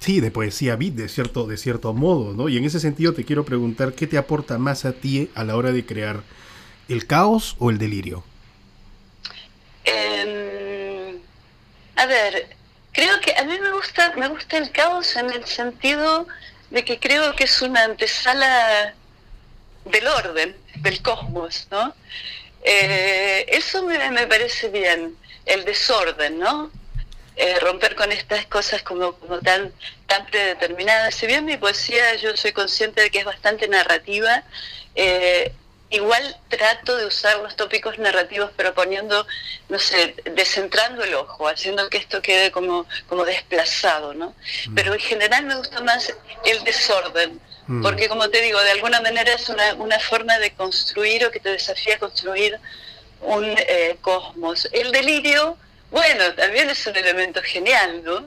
Sí, 0.00 0.20
de 0.20 0.30
poesía 0.30 0.76
beat, 0.76 0.94
de 0.94 1.08
cierto, 1.08 1.46
de 1.46 1.56
cierto 1.56 1.92
modo, 1.92 2.32
¿no? 2.32 2.48
Y 2.48 2.56
en 2.56 2.64
ese 2.64 2.80
sentido 2.80 3.14
te 3.14 3.24
quiero 3.24 3.44
preguntar, 3.44 3.94
¿qué 3.94 4.06
te 4.06 4.16
aporta 4.16 4.58
más 4.58 4.84
a 4.84 4.92
ti 4.92 5.30
a 5.34 5.44
la 5.44 5.56
hora 5.56 5.72
de 5.72 5.84
crear 5.84 6.22
el 6.88 7.06
caos 7.06 7.56
o 7.58 7.70
el 7.70 7.78
delirio? 7.78 8.24
Em, 9.84 11.18
a 11.96 12.06
ver, 12.06 12.56
creo 12.92 13.20
que 13.20 13.34
a 13.36 13.44
mí 13.44 13.58
me 13.60 13.72
gusta, 13.72 14.12
me 14.16 14.28
gusta 14.28 14.58
el 14.58 14.70
caos 14.70 15.16
en 15.16 15.30
el 15.30 15.44
sentido 15.44 16.26
de 16.70 16.84
que 16.84 17.00
creo 17.00 17.34
que 17.34 17.44
es 17.44 17.62
una 17.62 17.84
antesala 17.84 18.94
del 19.84 20.06
orden, 20.06 20.56
del 20.76 21.02
cosmos, 21.02 21.66
¿no? 21.70 21.94
Eh, 22.62 23.46
eso 23.48 23.84
me, 23.84 24.10
me 24.10 24.26
parece 24.26 24.68
bien 24.68 25.16
el 25.46 25.64
desorden, 25.64 26.38
¿no? 26.38 26.70
Eh, 27.40 27.56
romper 27.60 27.94
con 27.94 28.10
estas 28.10 28.46
cosas 28.46 28.82
como, 28.82 29.12
como 29.12 29.38
tan, 29.38 29.72
tan 30.08 30.26
predeterminadas. 30.26 31.14
Si 31.14 31.24
bien 31.28 31.44
mi 31.44 31.56
poesía 31.56 32.16
yo 32.16 32.36
soy 32.36 32.50
consciente 32.50 33.00
de 33.00 33.10
que 33.10 33.20
es 33.20 33.24
bastante 33.24 33.68
narrativa, 33.68 34.42
eh, 34.96 35.52
igual 35.90 36.36
trato 36.48 36.96
de 36.96 37.06
usar 37.06 37.38
los 37.38 37.54
tópicos 37.54 37.96
narrativos, 37.96 38.50
pero 38.56 38.74
poniendo, 38.74 39.24
no 39.68 39.78
sé, 39.78 40.16
descentrando 40.34 41.04
el 41.04 41.14
ojo, 41.14 41.46
haciendo 41.46 41.88
que 41.88 41.98
esto 41.98 42.20
quede 42.20 42.50
como, 42.50 42.86
como 43.08 43.24
desplazado, 43.24 44.14
¿no? 44.14 44.34
Mm. 44.66 44.74
Pero 44.74 44.94
en 44.94 45.00
general 45.00 45.44
me 45.44 45.54
gusta 45.54 45.80
más 45.80 46.12
el 46.44 46.64
desorden, 46.64 47.40
mm. 47.68 47.82
porque 47.82 48.08
como 48.08 48.28
te 48.30 48.40
digo, 48.42 48.60
de 48.60 48.72
alguna 48.72 49.00
manera 49.00 49.32
es 49.32 49.48
una, 49.48 49.74
una 49.74 50.00
forma 50.00 50.40
de 50.40 50.52
construir 50.54 51.24
o 51.24 51.30
que 51.30 51.38
te 51.38 51.50
desafía 51.50 51.94
a 51.94 51.98
construir 52.00 52.58
un 53.20 53.44
eh, 53.44 53.96
cosmos. 54.00 54.68
El 54.72 54.90
delirio 54.90 55.56
bueno, 55.90 56.34
también 56.34 56.68
es 56.70 56.86
un 56.86 56.96
elemento 56.96 57.40
genial, 57.42 58.02
¿no? 58.04 58.26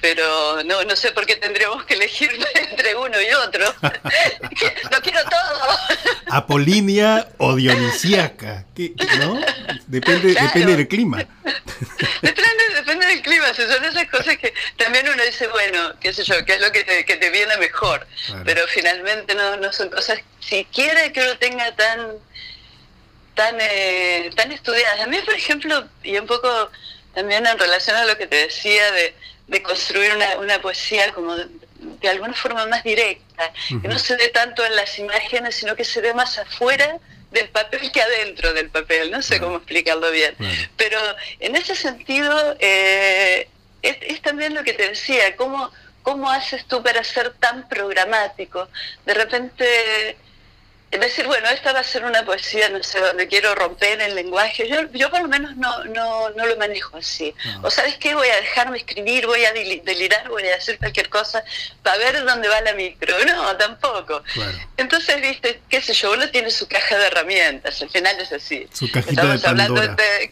Pero 0.00 0.64
no, 0.64 0.82
no 0.82 0.96
sé 0.96 1.12
por 1.12 1.24
qué 1.26 1.36
tendríamos 1.36 1.84
que 1.84 1.94
elegir 1.94 2.30
entre 2.70 2.96
uno 2.96 3.20
y 3.20 3.32
otro. 3.34 3.64
Lo 4.90 5.00
quiero 5.00 5.20
todo. 5.24 5.78
Apolínea 6.28 7.28
o 7.38 7.54
dionisíaca, 7.54 8.66
¿no? 9.18 9.40
Depende, 9.86 10.32
depende 10.34 10.76
del 10.76 10.88
clima. 10.88 11.18
Depende, 12.22 12.64
depende 12.74 13.06
del 13.06 13.22
clima, 13.22 13.52
son 13.52 13.84
esas 13.84 14.08
cosas 14.08 14.38
que 14.38 14.54
también 14.76 15.06
uno 15.08 15.22
dice, 15.22 15.46
bueno, 15.48 15.92
qué 16.00 16.12
sé 16.12 16.24
yo, 16.24 16.44
qué 16.44 16.54
es 16.54 16.60
lo 16.60 16.72
que 16.72 16.82
te, 16.82 17.04
que 17.04 17.16
te 17.16 17.30
viene 17.30 17.56
mejor. 17.58 18.06
Pero 18.44 18.66
finalmente 18.68 19.34
no, 19.34 19.56
no 19.58 19.72
son 19.72 19.90
cosas, 19.90 20.18
si 20.40 20.64
quiere 20.64 21.12
que 21.12 21.22
uno 21.22 21.36
tenga 21.36 21.70
tan 21.76 22.12
tan, 23.34 23.56
eh, 23.60 24.30
tan 24.36 24.52
estudiadas. 24.52 25.00
A 25.00 25.06
mí, 25.06 25.18
por 25.24 25.34
ejemplo, 25.34 25.88
y 26.02 26.16
un 26.18 26.26
poco 26.26 26.70
también 27.14 27.46
en 27.46 27.58
relación 27.58 27.96
a 27.96 28.04
lo 28.04 28.16
que 28.16 28.26
te 28.26 28.36
decía 28.36 28.90
de, 28.92 29.14
construir 29.62 30.12
una, 30.38 30.62
poesía 30.62 31.12
como 31.12 31.36
de, 31.36 32.08
alguna 32.08 32.32
forma 32.32 32.66
más 32.66 32.82
directa, 32.84 33.52
que 33.68 33.88
no 33.88 33.98
se 33.98 34.16
ve 34.16 34.28
tanto 34.28 34.64
en 34.64 34.74
las 34.76 34.98
imágenes, 34.98 35.56
sino 35.56 35.76
que 35.76 35.84
se 35.84 36.00
ve 36.00 36.14
más 36.14 36.38
afuera 36.38 36.98
del 37.32 37.48
papel 37.50 37.92
que 37.92 38.00
adentro 38.00 38.54
del 38.54 38.70
papel, 38.70 39.10
no 39.10 39.20
sé 39.20 39.40
cómo 39.40 39.56
explicarlo 39.56 40.10
bien. 40.10 40.34
Pero 40.76 40.98
en 41.40 41.56
ese 41.56 41.74
sentido, 41.74 42.56
eh, 42.60 43.48
es, 43.82 43.96
es, 44.00 44.22
también 44.22 44.54
lo 44.54 44.64
que 44.64 44.72
te 44.72 44.88
decía, 44.88 45.36
cómo, 45.36 45.70
cómo 46.02 46.30
haces 46.30 46.64
tú 46.66 46.82
para 46.82 47.04
ser 47.04 47.34
tan 47.34 47.68
programático. 47.68 48.68
De 49.04 49.14
repente 49.14 50.16
decir, 51.00 51.26
bueno, 51.26 51.48
esta 51.48 51.72
va 51.72 51.80
a 51.80 51.84
ser 51.84 52.04
una 52.04 52.24
poesía, 52.24 52.68
no 52.68 52.82
sé, 52.82 53.00
donde 53.00 53.26
quiero 53.26 53.54
romper 53.54 54.00
el 54.02 54.14
lenguaje. 54.14 54.68
Yo, 54.68 54.82
yo 54.92 55.10
por 55.10 55.22
lo 55.22 55.28
menos 55.28 55.56
no, 55.56 55.84
no, 55.84 56.30
no 56.30 56.46
lo 56.46 56.56
manejo 56.56 56.96
así. 56.98 57.34
O 57.62 57.70
sabes 57.70 57.96
qué, 57.96 58.14
voy 58.14 58.28
a 58.28 58.36
dejarme 58.36 58.78
escribir, 58.78 59.26
voy 59.26 59.44
a 59.44 59.52
delirar, 59.52 60.28
voy 60.28 60.46
a 60.48 60.56
hacer 60.56 60.78
cualquier 60.78 61.08
cosa 61.08 61.42
para 61.82 61.98
ver 61.98 62.24
dónde 62.24 62.48
va 62.48 62.60
la 62.60 62.74
micro. 62.74 63.14
No, 63.24 63.56
tampoco. 63.56 64.22
Entonces, 64.76 65.20
viste, 65.20 65.62
qué 65.68 65.80
sé 65.80 65.94
yo, 65.94 66.12
uno 66.12 66.28
tiene 66.30 66.50
su 66.50 66.68
caja 66.68 66.98
de 66.98 67.06
herramientas, 67.06 67.80
al 67.80 67.90
final 67.90 68.18
es 68.20 68.32
así. 68.32 68.68
Su 68.72 68.90
cajita 68.90 69.24
de 69.24 69.48
hablando 69.48 69.82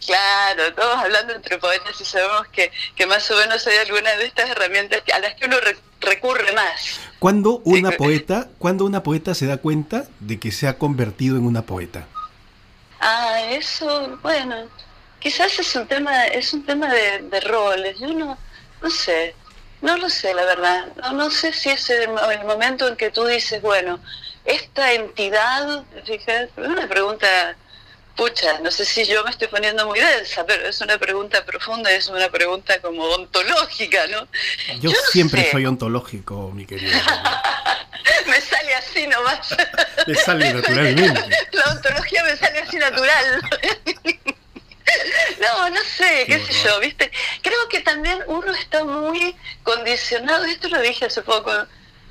claro, 0.05 0.73
todos 0.75 0.97
hablando 0.97 1.33
entre 1.33 1.57
poetas 1.57 1.99
y 1.99 2.05
sabemos 2.05 2.47
que, 2.49 2.71
que 2.95 3.05
más 3.05 3.29
o 3.31 3.35
menos 3.37 3.65
hay 3.67 3.77
alguna 3.77 4.11
de 4.17 4.25
estas 4.25 4.49
herramientas 4.49 5.01
a 5.13 5.19
las 5.19 5.35
que 5.35 5.45
uno 5.45 5.59
recurre 5.59 5.90
más. 6.55 6.99
¿Cuándo 7.19 7.61
una 7.63 7.91
poeta, 7.91 8.49
cuando 8.57 8.85
una 8.85 9.03
poeta 9.03 9.33
se 9.35 9.45
da 9.45 9.57
cuenta 9.57 10.05
de 10.19 10.39
que 10.39 10.51
se 10.51 10.67
ha 10.67 10.77
convertido 10.77 11.37
en 11.37 11.45
una 11.45 11.61
poeta? 11.63 12.07
Ah, 12.99 13.41
eso, 13.49 14.19
bueno, 14.21 14.55
quizás 15.19 15.57
es 15.59 15.75
un 15.75 15.87
tema, 15.87 16.25
es 16.25 16.53
un 16.53 16.65
tema 16.65 16.91
de, 16.93 17.39
roles. 17.41 17.99
Yo 17.99 18.07
no, 18.13 18.37
no 18.81 18.89
sé, 18.89 19.35
no 19.81 19.97
lo 19.97 20.09
sé, 20.09 20.33
la 20.33 20.45
verdad. 20.45 20.87
No, 20.97 21.13
no 21.13 21.31
sé 21.31 21.53
si 21.53 21.69
es 21.69 21.89
el, 21.89 22.09
momento 22.45 22.87
en 22.87 22.95
que 22.95 23.09
tú 23.09 23.25
dices, 23.25 23.61
bueno, 23.61 23.99
esta 24.45 24.93
entidad, 24.93 25.83
fíjate, 26.05 26.49
una 26.57 26.87
pregunta 26.87 27.55
Pucha, 28.15 28.59
no 28.59 28.71
sé 28.71 28.85
si 28.85 29.05
yo 29.05 29.23
me 29.23 29.31
estoy 29.31 29.47
poniendo 29.47 29.87
muy 29.87 29.99
densa, 29.99 30.45
pero 30.45 30.67
es 30.67 30.81
una 30.81 30.97
pregunta 30.97 31.43
profunda, 31.45 31.91
es 31.91 32.07
una 32.07 32.29
pregunta 32.29 32.79
como 32.81 33.03
ontológica, 33.03 34.05
¿no? 34.07 34.27
Yo, 34.79 34.91
siempre 35.11 35.49
soy 35.49 35.65
ontológico, 35.65 36.51
mi 36.51 36.65
querido. 36.65 36.91
me 38.27 38.41
sale 38.41 38.75
así 38.75 39.07
nomás. 39.07 39.55
me 40.05 40.15
sale 40.15 40.53
naturalmente. 40.53 41.21
La 41.51 41.71
ontología 41.71 42.23
me 42.23 42.35
sale 42.35 42.59
así 42.59 42.77
natural. 42.77 43.41
No, 45.39 45.69
no 45.69 45.79
sé, 45.83 46.25
qué, 46.27 46.39
sé 46.39 46.53
yo, 46.65 46.79
¿viste? 46.79 47.11
Creo 47.41 47.69
que 47.69 47.79
también 47.79 48.19
uno 48.27 48.51
está 48.51 48.83
muy 48.83 49.35
condicionado, 49.63 50.45
esto 50.45 50.67
lo 50.67 50.81
dije 50.81 51.05
hace 51.05 51.21
poco, 51.21 51.51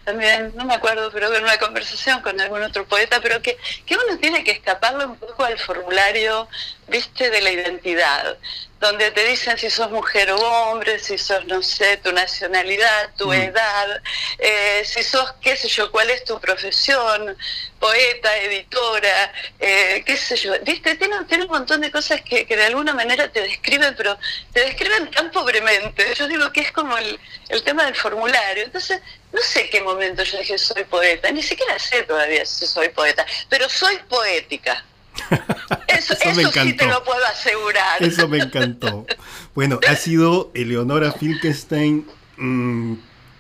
también, 0.04 0.52
no 0.54 0.64
me 0.64 0.75
acuerdo, 0.75 1.11
pero 1.12 1.33
en 1.35 1.42
una 1.42 1.59
conversación 1.59 2.21
con 2.23 2.40
algún 2.40 2.62
otro 2.62 2.87
poeta, 2.87 3.21
pero 3.23 3.40
que, 3.42 3.57
que 3.87 3.95
uno 3.95 4.19
tiene 4.19 4.45
que 4.45 4.52
escaparle 4.52 5.04
un 5.07 5.16
poco 5.16 5.45
al 5.45 5.59
formulario, 5.59 6.49
viste, 6.90 7.30
de 7.30 7.40
la 7.40 7.50
identidad 7.50 8.37
donde 8.80 9.11
te 9.11 9.25
dicen 9.25 9.59
si 9.59 9.68
sos 9.68 9.90
mujer 9.90 10.30
o 10.32 10.38
hombre, 10.38 10.99
si 10.99 11.18
sos, 11.18 11.44
no 11.47 11.62
sé, 11.62 11.99
tu 11.99 12.12
nacionalidad, 12.12 13.11
tu 13.16 13.28
mm. 13.28 13.32
edad, 13.35 14.02
eh, 14.38 14.82
si 14.87 15.02
sos, 15.02 15.35
qué 15.42 15.54
sé 15.54 15.68
yo, 15.68 15.92
cuál 15.92 16.09
es 16.09 16.25
tu 16.25 16.40
profesión, 16.40 17.37
poeta, 17.78 18.38
editora, 18.38 19.32
eh, 19.59 20.02
qué 20.06 20.16
sé 20.16 20.35
yo. 20.37 20.54
¿Viste? 20.62 20.94
Tiene, 20.94 21.25
tiene 21.28 21.44
un 21.44 21.50
montón 21.50 21.82
de 21.82 21.90
cosas 21.90 22.23
que, 22.23 22.47
de 22.47 22.64
alguna 22.64 22.94
manera 22.94 23.30
te 23.30 23.42
describen, 23.42 23.94
pero 23.97 24.18
te 24.54 24.61
describen 24.61 25.11
tan 25.11 25.30
pobremente. 25.30 26.14
Yo 26.14 26.26
digo 26.26 26.50
que 26.50 26.61
es 26.61 26.73
como 26.73 26.97
el, 26.97 27.20
el 27.50 27.62
tema 27.62 27.85
del 27.85 27.94
formulario. 27.94 28.64
Entonces, 28.64 29.02
no 29.30 29.42
sé 29.42 29.68
qué 29.68 29.82
momento 29.82 30.23
yo 30.23 30.38
dije 30.38 30.56
soy 30.56 30.85
poeta, 30.85 31.30
ni 31.30 31.42
siquiera 31.42 31.78
sé 31.78 32.02
todavía 32.04 32.47
si 32.47 32.66
soy 32.66 32.88
poeta, 32.88 33.26
pero 33.50 33.68
soy 33.68 33.99
poética. 34.09 34.82
Eso, 36.11 36.35
me 36.35 36.43
encantó. 36.43 36.62
sí 36.64 36.76
te 36.76 36.87
lo 36.87 37.05
puedo 37.05 37.25
asegurar. 37.26 38.02
Eso 38.02 38.29
me 38.29 38.38
encantó. 38.38 39.07
Bueno, 39.55 39.81
ha 39.88 39.97
sido 39.97 40.50
Eleonora 40.55 41.12
Finkelstein, 41.12 42.07
mm, 42.37 42.95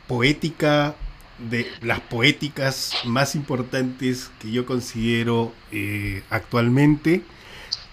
poética 0.06 0.94
de 1.38 1.70
las 1.80 2.00
poéticas 2.00 2.92
más 3.04 3.34
importantes 3.34 4.30
que 4.40 4.50
yo 4.50 4.66
considero 4.66 5.52
eh, 5.72 6.22
actualmente 6.30 7.22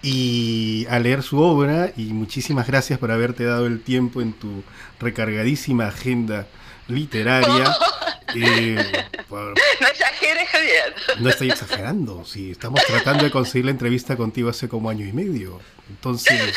y 0.02 0.86
a 0.90 0.98
leer 0.98 1.22
su 1.22 1.38
obra 1.38 1.92
y 1.96 2.12
muchísimas 2.12 2.66
gracias 2.66 2.98
por 2.98 3.10
haberte 3.10 3.44
dado 3.44 3.66
el 3.66 3.80
tiempo 3.80 4.20
en 4.20 4.32
tu 4.32 4.62
recargadísima 5.00 5.88
agenda 5.88 6.46
literaria. 6.88 7.74
No 9.30 9.86
exageres, 9.88 10.48
Javier. 10.48 10.94
No 11.18 11.30
estoy 11.30 11.50
exagerando. 11.50 12.24
Si 12.24 12.50
estamos 12.50 12.84
tratando 12.84 13.24
de 13.24 13.30
conseguir 13.30 13.66
la 13.66 13.70
entrevista 13.70 14.16
contigo 14.16 14.50
hace 14.50 14.68
como 14.68 14.90
año 14.90 15.06
y 15.06 15.12
medio. 15.12 15.60
Entonces, 15.88 16.54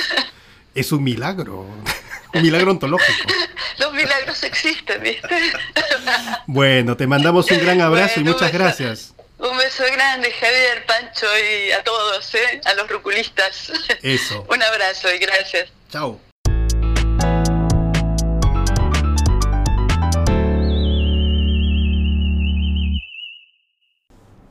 es 0.73 0.91
un 0.91 1.03
milagro. 1.03 1.65
Un 2.33 2.43
milagro 2.43 2.71
ontológico. 2.71 3.27
Los 3.77 3.91
milagros 3.93 4.41
existen, 4.43 5.03
¿viste? 5.03 5.27
Bueno, 6.47 6.95
te 6.95 7.05
mandamos 7.05 7.51
un 7.51 7.59
gran 7.59 7.81
abrazo 7.81 8.21
y 8.21 8.23
muchas 8.23 8.53
gracias. 8.53 9.13
Un 9.37 9.57
beso 9.57 9.83
grande, 9.91 10.31
Javier, 10.31 10.85
Pancho 10.85 11.25
y 11.37 11.71
a 11.71 11.83
todos, 11.83 12.33
¿eh? 12.35 12.61
a 12.63 12.73
los 12.75 12.89
ruculistas. 12.89 13.73
Eso. 14.01 14.45
un 14.49 14.63
abrazo 14.63 15.13
y 15.13 15.17
gracias. 15.17 15.69
Chao. 15.91 16.30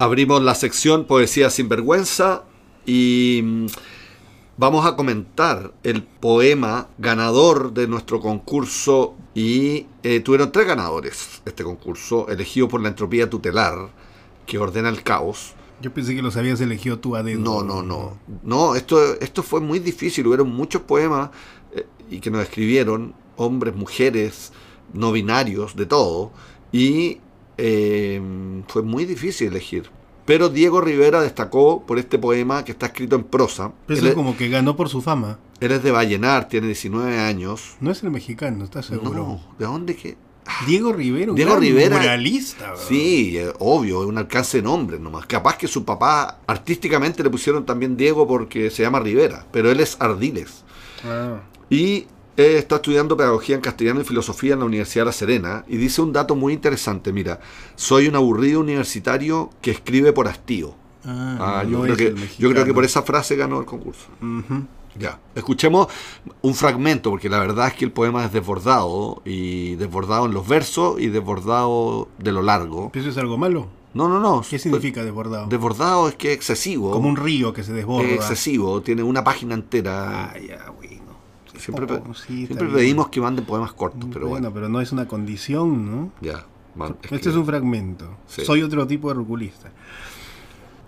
Abrimos 0.01 0.43
la 0.43 0.55
sección 0.55 1.05
Poesía 1.05 1.51
sin 1.51 1.69
vergüenza 1.69 2.45
y 2.87 3.43
mm, 3.45 3.67
vamos 4.57 4.87
a 4.87 4.97
comentar 4.97 5.75
el 5.83 6.03
poema 6.05 6.89
ganador 6.97 7.75
de 7.75 7.87
nuestro 7.87 8.19
concurso 8.19 9.15
y 9.35 9.89
eh, 10.03 10.21
tuvieron 10.21 10.53
tres 10.53 10.67
ganadores 10.67 11.43
este 11.45 11.65
concurso, 11.65 12.31
elegido 12.31 12.67
por 12.67 12.81
la 12.81 12.89
entropía 12.89 13.29
tutelar 13.29 13.91
que 14.47 14.57
ordena 14.57 14.89
el 14.89 15.03
caos. 15.03 15.53
Yo 15.83 15.93
pensé 15.93 16.17
que 16.17 16.23
los 16.23 16.35
habías 16.39 16.63
elegido 16.63 16.99
tú 16.99 17.15
a 17.15 17.23
dedo. 17.23 17.39
No, 17.39 17.63
no, 17.63 17.83
no. 17.83 18.17
No, 18.43 18.77
esto, 18.77 19.21
esto 19.21 19.43
fue 19.43 19.61
muy 19.61 19.81
difícil. 19.81 20.27
Hubieron 20.27 20.49
muchos 20.49 20.81
poemas 20.81 21.29
eh, 21.75 21.85
y 22.09 22.21
que 22.21 22.31
nos 22.31 22.43
escribieron 22.43 23.13
hombres, 23.37 23.77
mujeres, 23.77 24.51
no 24.95 25.13
binarios, 25.13 25.77
de 25.77 25.85
todo. 25.85 26.33
Y 26.73 27.19
Em, 27.63 28.63
fue 28.69 28.83
muy 28.83 29.05
difícil 29.05 29.49
elegir. 29.49 29.91
Pero 30.25 30.49
Diego 30.49 30.81
Rivera 30.81 31.21
destacó 31.21 31.85
por 31.85 31.99
este 31.99 32.19
poema 32.19 32.65
que 32.65 32.73
está 32.73 32.87
escrito 32.87 33.17
en 33.17 33.25
prosa. 33.25 33.73
Eso 33.89 34.15
como 34.15 34.37
que 34.37 34.49
ganó 34.49 34.77
por 34.77 34.89
su 34.89 35.03
fama. 35.03 35.39
Él 35.61 35.73
es 35.73 35.83
de 35.83 35.91
Vallenar, 35.91 36.49
tiene 36.49 36.69
19 36.69 37.19
años. 37.19 37.75
No 37.81 37.91
es 37.91 38.03
el 38.03 38.11
mexicano, 38.11 38.65
¿estás 38.65 38.87
seguro? 38.87 39.13
No, 39.13 39.41
¿de 39.59 39.67
dónde 39.67 39.97
que? 39.97 40.17
Ah, 40.47 40.65
Diego 40.67 40.93
Rivera, 40.93 41.33
un 41.33 41.37
Diego 41.37 41.57
Rivera, 41.57 41.99
muralista. 41.99 42.75
Sí, 42.77 43.37
eh, 43.37 43.53
obvio, 43.59 44.03
es 44.03 44.09
un 44.09 44.17
alcance 44.17 44.59
de 44.59 44.63
nombre 44.63 44.99
nomás. 44.99 45.27
Capaz 45.27 45.59
que 45.59 45.69
su 45.69 45.85
papá 45.85 46.41
artísticamente 46.47 47.23
le 47.23 47.29
pusieron 47.29 47.67
también 47.67 47.97
Diego 47.97 48.27
porque 48.27 48.71
se 48.71 48.83
llama 48.83 49.01
Rivera, 49.01 49.47
pero 49.53 49.71
él 49.71 49.81
es 49.81 49.97
Ardiles. 50.01 50.65
Ah. 51.05 51.41
Y 51.69 51.95
eh, 51.95 52.07
está 52.41 52.77
estudiando 52.77 53.17
pedagogía 53.17 53.57
en 53.57 53.61
castellano 53.61 54.01
y 54.01 54.05
filosofía 54.05 54.55
en 54.55 54.61
la 54.61 54.65
Universidad 54.65 55.03
de 55.03 55.07
La 55.07 55.13
Serena. 55.13 55.65
Y 55.69 55.77
dice 55.77 56.03
un 56.03 56.13
dato 56.13 56.35
muy 56.35 56.53
interesante, 56.53 57.13
mira, 57.13 57.41
soy 57.77 58.09
un 58.09 58.17
aburrido 58.17 58.61
universitario 58.61 59.51
que 59.61 59.71
escribe 59.71 60.13
por 60.13 60.29
hastío. 60.29 60.75
Ah, 61.05 61.65
yo, 61.65 61.79
no 61.79 61.83
creo 61.83 61.97
que, 61.97 62.15
yo 62.39 62.51
creo 62.51 62.65
que 62.65 62.75
por 62.75 62.85
esa 62.85 63.03
frase 63.03 63.37
ganó 63.37 63.61
el 63.61 63.67
concurso. 63.67 64.07
Ujú. 64.21 64.65
Ya, 64.99 65.21
escuchemos 65.35 65.87
un 66.43 66.55
fragmento, 66.55 67.11
porque 67.11 67.29
la 67.29 67.39
verdad 67.39 67.69
es 67.69 67.75
que 67.75 67.85
el 67.85 67.93
poema 67.93 68.25
es 68.25 68.33
desbordado, 68.33 69.23
y 69.25 69.77
desbordado 69.77 70.27
en 70.27 70.35
los 70.35 70.47
versos 70.49 71.01
y 71.01 71.09
desbordado 71.09 72.09
de 72.19 72.33
lo 72.33 72.43
largo. 72.43 72.91
¿Eso 72.95 73.09
es 73.09 73.17
algo 73.17 73.39
malo? 73.39 73.69
No, 73.95 74.09
no, 74.09 74.21
no. 74.21 74.45
¿Qué 74.49 74.59
significa 74.59 75.05
desbordado? 75.05 75.47
Desbordado 75.47 76.09
es 76.09 76.15
que 76.17 76.29
es 76.29 76.37
excesivo. 76.37 76.91
Como 76.91 77.09
un 77.09 77.17
río 77.17 77.53
que 77.53 77.63
se 77.63 77.73
desborda. 77.73 78.09
Es 78.09 78.15
excesivo, 78.17 78.83
tiene 78.83 79.03
una 79.03 79.25
página 79.25 79.55
entera. 79.55 80.31
Ah, 80.31 80.39
ya, 80.39 80.71
bueno. 80.71 81.00
Siempre 81.61 81.87
sí, 82.27 82.47
pedimos 82.49 83.09
que 83.09 83.21
manden 83.21 83.45
poemas 83.45 83.73
cortos, 83.73 84.09
pero 84.13 84.27
bueno, 84.29 84.51
bueno, 84.51 84.55
pero 84.55 84.69
no 84.69 84.81
es 84.81 84.93
una 84.93 85.07
condición, 85.07 85.91
¿no? 85.91 86.13
ya. 86.21 86.45
man- 86.75 86.97
es 87.03 87.05
Este 87.13 87.21
que- 87.25 87.29
es 87.31 87.35
un 87.37 87.47
fragmento. 87.47 88.17
Sí. 88.27 88.45
Soy 88.45 88.63
otro 88.63 88.87
tipo 88.87 89.09
de 89.09 89.15
ruculista. 89.15 89.71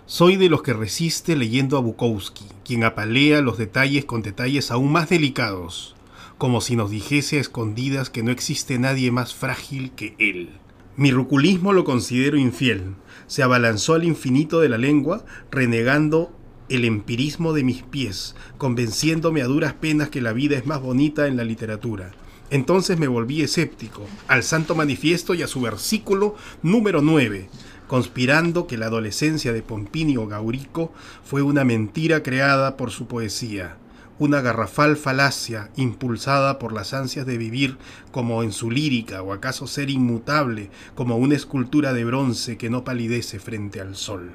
Soy 0.05 0.35
de 0.35 0.49
los 0.49 0.61
que 0.61 0.73
resiste 0.73 1.35
leyendo 1.35 1.77
a 1.77 1.81
Bukowski, 1.81 2.45
quien 2.65 2.83
apalea 2.83 3.41
los 3.41 3.57
detalles 3.57 4.05
con 4.05 4.21
detalles 4.21 4.69
aún 4.71 4.91
más 4.91 5.09
delicados, 5.09 5.95
como 6.37 6.61
si 6.61 6.75
nos 6.75 6.91
dijese 6.91 7.37
a 7.37 7.41
escondidas 7.41 8.09
que 8.09 8.23
no 8.23 8.31
existe 8.31 8.77
nadie 8.79 9.11
más 9.11 9.33
frágil 9.33 9.91
que 9.91 10.15
él. 10.19 10.49
Mi 10.97 11.11
ruculismo 11.11 11.73
lo 11.73 11.83
considero 11.85 12.37
infiel. 12.37 12.95
Se 13.27 13.41
abalanzó 13.41 13.93
al 13.95 14.03
infinito 14.03 14.59
de 14.59 14.69
la 14.69 14.77
lengua, 14.77 15.25
renegando 15.49 16.31
el 16.69 16.85
empirismo 16.85 17.53
de 17.53 17.63
mis 17.63 17.83
pies, 17.83 18.35
convenciéndome 18.57 19.41
a 19.41 19.45
duras 19.45 19.73
penas 19.73 20.09
que 20.09 20.21
la 20.21 20.33
vida 20.33 20.57
es 20.57 20.65
más 20.65 20.81
bonita 20.81 21.27
en 21.27 21.37
la 21.37 21.43
literatura. 21.43 22.11
Entonces 22.49 22.99
me 22.99 23.07
volví 23.07 23.41
escéptico 23.41 24.05
al 24.27 24.43
Santo 24.43 24.75
Manifiesto 24.75 25.33
y 25.33 25.41
a 25.41 25.47
su 25.47 25.61
versículo 25.61 26.35
número 26.61 27.01
9, 27.01 27.49
conspirando 27.87 28.67
que 28.67 28.77
la 28.77 28.87
adolescencia 28.87 29.53
de 29.53 29.61
Pompinio 29.61 30.27
Gaurico 30.27 30.91
fue 31.23 31.41
una 31.41 31.63
mentira 31.63 32.21
creada 32.23 32.77
por 32.77 32.91
su 32.91 33.07
poesía, 33.07 33.77
una 34.19 34.41
garrafal 34.41 34.97
falacia 34.97 35.71
impulsada 35.75 36.59
por 36.59 36.73
las 36.73 36.93
ansias 36.93 37.25
de 37.25 37.37
vivir 37.37 37.77
como 38.11 38.43
en 38.43 38.51
su 38.51 38.69
lírica 38.69 39.21
o 39.21 39.33
acaso 39.33 39.67
ser 39.67 39.89
inmutable 39.89 40.69
como 40.95 41.17
una 41.17 41.35
escultura 41.35 41.93
de 41.93 42.05
bronce 42.05 42.57
que 42.57 42.69
no 42.69 42.83
palidece 42.83 43.39
frente 43.39 43.81
al 43.81 43.95
sol. 43.95 44.31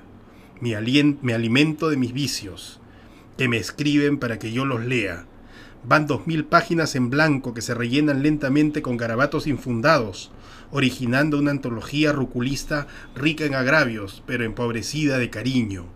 Me, 0.60 0.76
me 1.22 1.34
alimento 1.34 1.88
de 1.88 1.96
mis 1.96 2.12
vicios, 2.12 2.80
que 3.36 3.48
me 3.48 3.58
escriben 3.58 4.18
para 4.18 4.38
que 4.38 4.52
yo 4.52 4.64
los 4.64 4.84
lea. 4.84 5.26
Van 5.84 6.06
dos 6.06 6.26
mil 6.26 6.44
páginas 6.44 6.96
en 6.96 7.10
blanco 7.10 7.54
que 7.54 7.62
se 7.62 7.74
rellenan 7.74 8.22
lentamente 8.22 8.82
con 8.82 8.96
garabatos 8.96 9.46
infundados, 9.46 10.32
originando 10.70 11.38
una 11.38 11.52
antología 11.52 12.12
ruculista 12.12 12.88
rica 13.14 13.44
en 13.44 13.54
agravios, 13.54 14.22
pero 14.26 14.44
empobrecida 14.44 15.18
de 15.18 15.30
cariño. 15.30 15.86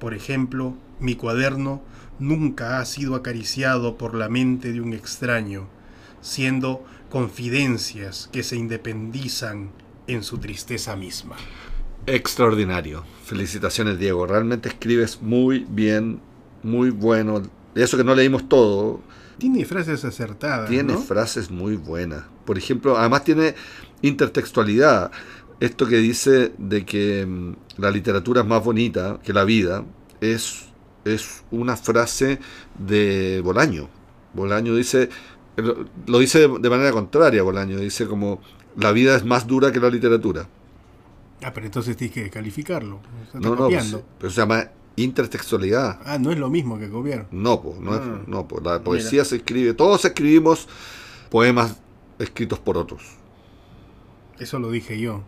Por 0.00 0.14
ejemplo, 0.14 0.76
mi 0.98 1.14
cuaderno 1.14 1.82
nunca 2.18 2.80
ha 2.80 2.84
sido 2.84 3.14
acariciado 3.14 3.96
por 3.96 4.14
la 4.14 4.28
mente 4.28 4.72
de 4.72 4.80
un 4.80 4.92
extraño, 4.92 5.68
siendo 6.20 6.84
confidencias 7.08 8.28
que 8.32 8.42
se 8.42 8.56
independizan 8.56 9.70
en 10.06 10.24
su 10.24 10.38
tristeza 10.38 10.96
misma. 10.96 11.36
Extraordinario. 12.06 13.04
Felicitaciones, 13.24 13.98
Diego. 13.98 14.26
Realmente 14.26 14.68
escribes 14.68 15.20
muy 15.22 15.66
bien, 15.68 16.20
muy 16.62 16.90
bueno. 16.90 17.42
Eso 17.74 17.96
que 17.96 18.04
no 18.04 18.14
leímos 18.14 18.48
todo, 18.48 19.00
Tiene 19.38 19.64
frases 19.64 20.04
acertadas. 20.04 20.68
tiene 20.68 20.94
¿no? 20.94 21.00
frases 21.00 21.50
muy 21.50 21.76
buenas. 21.76 22.24
Por 22.44 22.58
ejemplo, 22.58 22.98
además 22.98 23.24
tiene 23.24 23.54
intertextualidad. 24.02 25.10
Esto 25.60 25.86
que 25.86 25.96
dice 25.98 26.52
de 26.58 26.84
que 26.84 27.24
mm, 27.24 27.54
la 27.78 27.90
literatura 27.90 28.42
es 28.42 28.46
más 28.46 28.64
bonita 28.64 29.20
que 29.22 29.32
la 29.32 29.44
vida 29.44 29.84
es, 30.20 30.66
es 31.04 31.44
una 31.50 31.76
frase 31.76 32.40
de 32.78 33.40
Bolaño. 33.44 33.88
Bolaño 34.34 34.74
dice, 34.74 35.08
lo, 36.06 36.18
dice 36.18 36.48
de 36.48 36.70
manera 36.70 36.90
contraria, 36.90 37.42
Bolaño. 37.42 37.78
Dice 37.78 38.06
como, 38.06 38.40
la 38.76 38.92
vida 38.92 39.14
es 39.16 39.24
más 39.24 39.46
dura 39.46 39.70
que 39.70 39.80
la 39.80 39.88
literatura. 39.88 40.48
Ah, 41.44 41.52
pero 41.52 41.66
entonces 41.66 41.96
tienes 41.96 42.14
que 42.14 42.30
calificarlo. 42.30 43.00
No, 43.34 43.54
no, 43.56 43.68
pues, 43.68 43.96
pero 44.18 44.30
se 44.30 44.36
llama 44.40 44.68
intertextualidad. 44.96 46.00
Ah, 46.04 46.18
no 46.18 46.30
es 46.32 46.38
lo 46.38 46.50
mismo 46.50 46.78
que 46.78 46.88
copiar. 46.90 47.26
No, 47.30 47.60
pues, 47.62 47.78
no, 47.80 47.94
es- 47.94 48.00
Ah. 48.02 48.20
no, 48.26 48.46
pues, 48.48 48.62
la 48.62 48.82
poesía 48.82 49.24
se 49.24 49.36
escribe, 49.36 49.74
todos 49.74 50.04
escribimos 50.04 50.68
poemas 51.30 51.76
escritos 52.18 52.58
por 52.58 52.76
otros. 52.76 53.02
Eso 54.38 54.58
lo 54.58 54.70
dije 54.70 54.98
yo. 55.00 55.22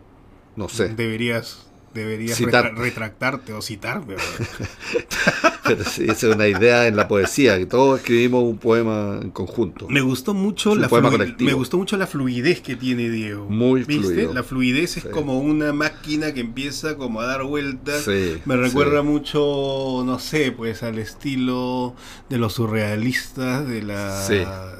No 0.55 0.69
sé. 0.69 0.89
Deberías, 0.89 1.67
deberías 1.93 2.37
Citar. 2.37 2.65
retra- 2.73 2.77
retractarte 2.77 3.53
o 3.53 3.61
citarme. 3.61 4.15
Pero 5.65 5.83
sí, 5.83 6.03
esa 6.03 6.29
es 6.29 6.35
una 6.35 6.47
idea 6.47 6.87
en 6.87 6.95
la 6.95 7.07
poesía, 7.07 7.57
que 7.57 7.65
todos 7.65 7.99
escribimos 7.99 8.43
un 8.43 8.57
poema 8.57 9.19
en 9.21 9.31
conjunto. 9.31 9.87
Me 9.89 10.01
gustó 10.01 10.33
mucho 10.33 10.75
la 10.75 10.87
colectivo. 10.87 11.49
me 11.49 11.53
gustó 11.53 11.77
mucho 11.77 11.97
la 11.97 12.07
fluidez 12.07 12.61
que 12.61 12.75
tiene 12.75 13.09
Diego. 13.09 13.47
Muy 13.49 13.83
¿Viste? 13.83 14.03
fluido. 14.03 14.33
La 14.33 14.43
fluidez 14.43 14.97
es 14.97 15.03
Sí. 15.03 15.09
como 15.09 15.39
una 15.39 15.73
máquina 15.73 16.33
que 16.33 16.41
empieza 16.41 16.95
como 16.97 17.21
a 17.21 17.25
dar 17.25 17.43
vueltas. 17.43 18.03
Sí, 18.03 18.37
Me 18.45 18.55
recuerda 18.55 19.01
sí. 19.01 19.07
mucho, 19.07 20.03
no 20.05 20.19
sé, 20.19 20.51
pues 20.51 20.83
al 20.83 20.99
estilo 20.99 21.95
de 22.29 22.37
los 22.37 22.53
surrealistas, 22.53 23.67
de 23.67 23.81
la 23.81 24.27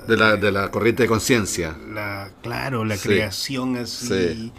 de 0.08 0.18
la, 0.18 0.36
de 0.38 0.52
la 0.52 0.70
corriente 0.72 1.04
de 1.04 1.10
conciencia. 1.10 1.76
la 1.94 2.30
claro, 2.42 2.86
la 2.86 2.98
creación 2.98 3.76
así, 3.78 4.08
Sí. 4.08 4.52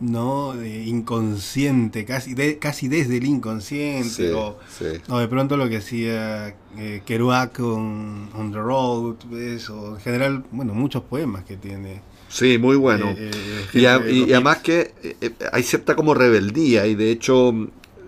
¿No? 0.00 0.54
De 0.54 0.84
inconsciente, 0.84 2.04
casi 2.04 2.34
de, 2.34 2.58
casi 2.58 2.88
desde 2.88 3.18
el 3.18 3.24
inconsciente 3.26 4.08
Sí, 4.08 4.30
o 4.34 4.58
sí. 4.78 4.86
o 5.08 5.18
de 5.18 5.28
pronto 5.28 5.56
lo 5.56 5.68
que 5.68 5.76
hacía 5.78 6.54
eh, 6.76 7.02
Kerouac 7.04 7.56
con 7.58 8.28
On 8.34 8.50
the 8.52 8.58
Road, 8.58 9.16
¿ves? 9.30 9.68
o 9.70 9.96
en 9.96 10.00
general, 10.00 10.44
bueno, 10.50 10.74
muchos 10.74 11.02
poemas 11.04 11.44
que 11.44 11.56
tiene. 11.56 12.00
Sí, 12.28 12.58
muy 12.58 12.76
bueno. 12.76 13.10
eh, 13.10 13.30
eh, 13.32 13.64
y, 13.74 13.86
a- 13.86 13.98
gente 13.98 14.12
y- 14.12 14.22
y 14.22 14.26
de 14.26 14.34
además 14.34 14.58
que 14.58 14.94
eh, 15.02 15.16
eh, 15.20 15.30
hay 15.52 15.62
cierta 15.62 15.94
como 15.96 16.14
rebeldía 16.14 16.86
y 16.86 16.94
de 16.94 17.10
hecho 17.10 17.52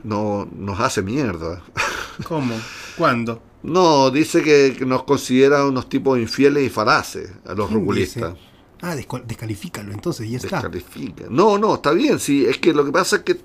no, 0.05 0.49
nos 0.57 0.81
hace 0.81 1.03
mierda. 1.03 1.63
¿Cómo? 2.29 2.55
¿Cuándo? 2.97 3.43
No, 3.63 4.11
dice 4.11 4.43
que, 4.43 4.85
nos 4.87 5.05
considera 5.05 5.65
unos 5.67 5.89
tipos 5.89 6.19
infieles 6.19 6.65
y 6.67 6.69
falaces 6.69 7.31
a 7.47 7.55
los 7.55 7.69
¿Quién 7.69 7.81
ruculistas. 7.81 8.35
dice? 8.35 8.52
Ah, 8.83 8.97
descalifícalo, 8.97 9.93
entonces 9.93 10.29
ya 10.29 10.37
está. 10.39 10.57
Descalifica. 10.57 11.25
No, 11.31 11.57
no, 11.57 11.77
está 11.77 11.93
bien, 11.93 12.19
sí. 12.19 12.45
Es 12.45 12.59
que 12.59 12.73
lo 12.75 12.85
que 12.85 12.93
pasa 12.93 13.17
es 13.17 13.23
que 13.23 13.41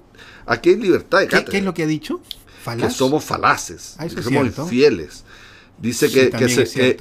aquí 0.48 0.70
hay 0.72 0.76
libertad 0.78 1.20
de 1.20 1.28
¿Qué, 1.28 1.46
qué 1.46 1.58
es 1.60 1.64
lo 1.64 1.74
que 1.74 1.84
ha 1.84 1.88
dicho? 1.88 2.20
que 2.24 2.36
¿Falaz? 2.64 2.94
somos 2.96 3.24
falaces, 3.24 3.96
Ah, 3.98 4.08
que 4.08 4.08
es 4.08 4.14
somos 4.26 4.30
cierto. 4.30 4.64
infieles. 4.64 5.24
Dice 5.80 6.08
Sí, 6.10 6.14
que, 6.16 6.30
que 6.32 6.50
se- 6.50 6.64
es 6.64 6.74
que 6.74 6.98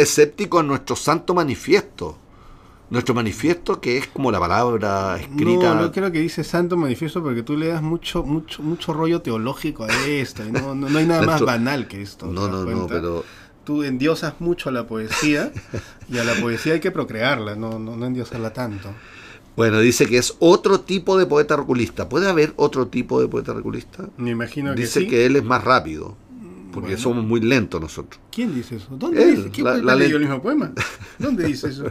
escéptico 0.00 0.60
en 0.60 0.68
nuestro 0.68 0.94
santo 0.96 1.34
manifiesto. 1.34 2.18
Nuestro 2.88 3.14
manifiesto 3.14 3.80
que 3.80 3.96
es 3.96 4.06
como 4.06 4.30
la 4.30 4.38
palabra 4.38 5.16
escrita. 5.18 5.74
No, 5.74 5.80
no 5.82 5.92
creo 5.92 6.12
que 6.12 6.20
dice 6.20 6.44
santo 6.44 6.76
manifiesto 6.76 7.22
porque 7.22 7.42
tú 7.42 7.56
le 7.56 7.68
das 7.68 7.82
mucho, 7.82 8.22
mucho, 8.22 8.62
mucho 8.62 8.92
rollo 8.92 9.22
teológico 9.22 9.84
a 9.84 9.88
esto. 10.06 10.44
y 10.46 10.52
no, 10.52 10.74
no, 10.74 10.88
no 10.90 10.98
hay 10.98 11.06
nada 11.06 11.22
más 11.22 11.40
banal 11.40 11.88
que 11.88 12.02
esto. 12.02 12.26
¿te 12.26 12.32
no, 12.32 12.48
no, 12.48 12.64
no, 12.64 12.86
pero 12.86 13.24
Tú 13.64 13.82
endiosas 13.84 14.34
mucho 14.40 14.68
a 14.68 14.72
la 14.72 14.86
poesía 14.86 15.52
y 16.08 16.18
a 16.18 16.24
la 16.24 16.34
poesía 16.34 16.74
hay 16.74 16.80
que 16.80 16.90
procrearla, 16.90 17.54
no, 17.54 17.78
no, 17.78 17.96
no 17.96 18.06
endiosarla 18.06 18.52
tanto. 18.52 18.88
bueno, 19.56 19.78
dice 19.80 20.06
que 20.06 20.18
es 20.18 20.34
otro 20.40 20.80
tipo 20.80 21.16
de 21.18 21.26
poeta 21.26 21.56
reculista. 21.56 22.08
¿Puede 22.08 22.28
haber 22.28 22.52
otro 22.56 22.88
tipo 22.88 23.20
de 23.20 23.28
poeta 23.28 23.52
reculista? 23.52 24.08
Me 24.16 24.30
imagino 24.30 24.74
que 24.74 24.80
Dice 24.80 25.00
sí. 25.00 25.06
que 25.08 25.26
él 25.26 25.36
es 25.36 25.44
más 25.44 25.62
rápido, 25.62 26.16
porque 26.72 26.88
Bueno. 26.90 27.02
somos 27.02 27.24
muy 27.24 27.40
lentos 27.40 27.80
nosotros. 27.80 28.20
¿Quién 28.32 28.54
dice 28.54 28.76
eso? 28.76 28.88
¿Dónde 28.96 29.22
Él, 29.22 29.36
dice? 29.36 29.50
¿Quién 29.50 29.64
la- 29.66 29.76
la 29.76 29.92
haber 29.92 29.98
leído 30.06 30.18
ley- 30.18 30.24
el 30.26 30.30
mismo 30.30 30.42
poema? 30.42 30.72
¿Dónde 31.18 31.44
dice 31.44 31.68
eso? 31.68 31.84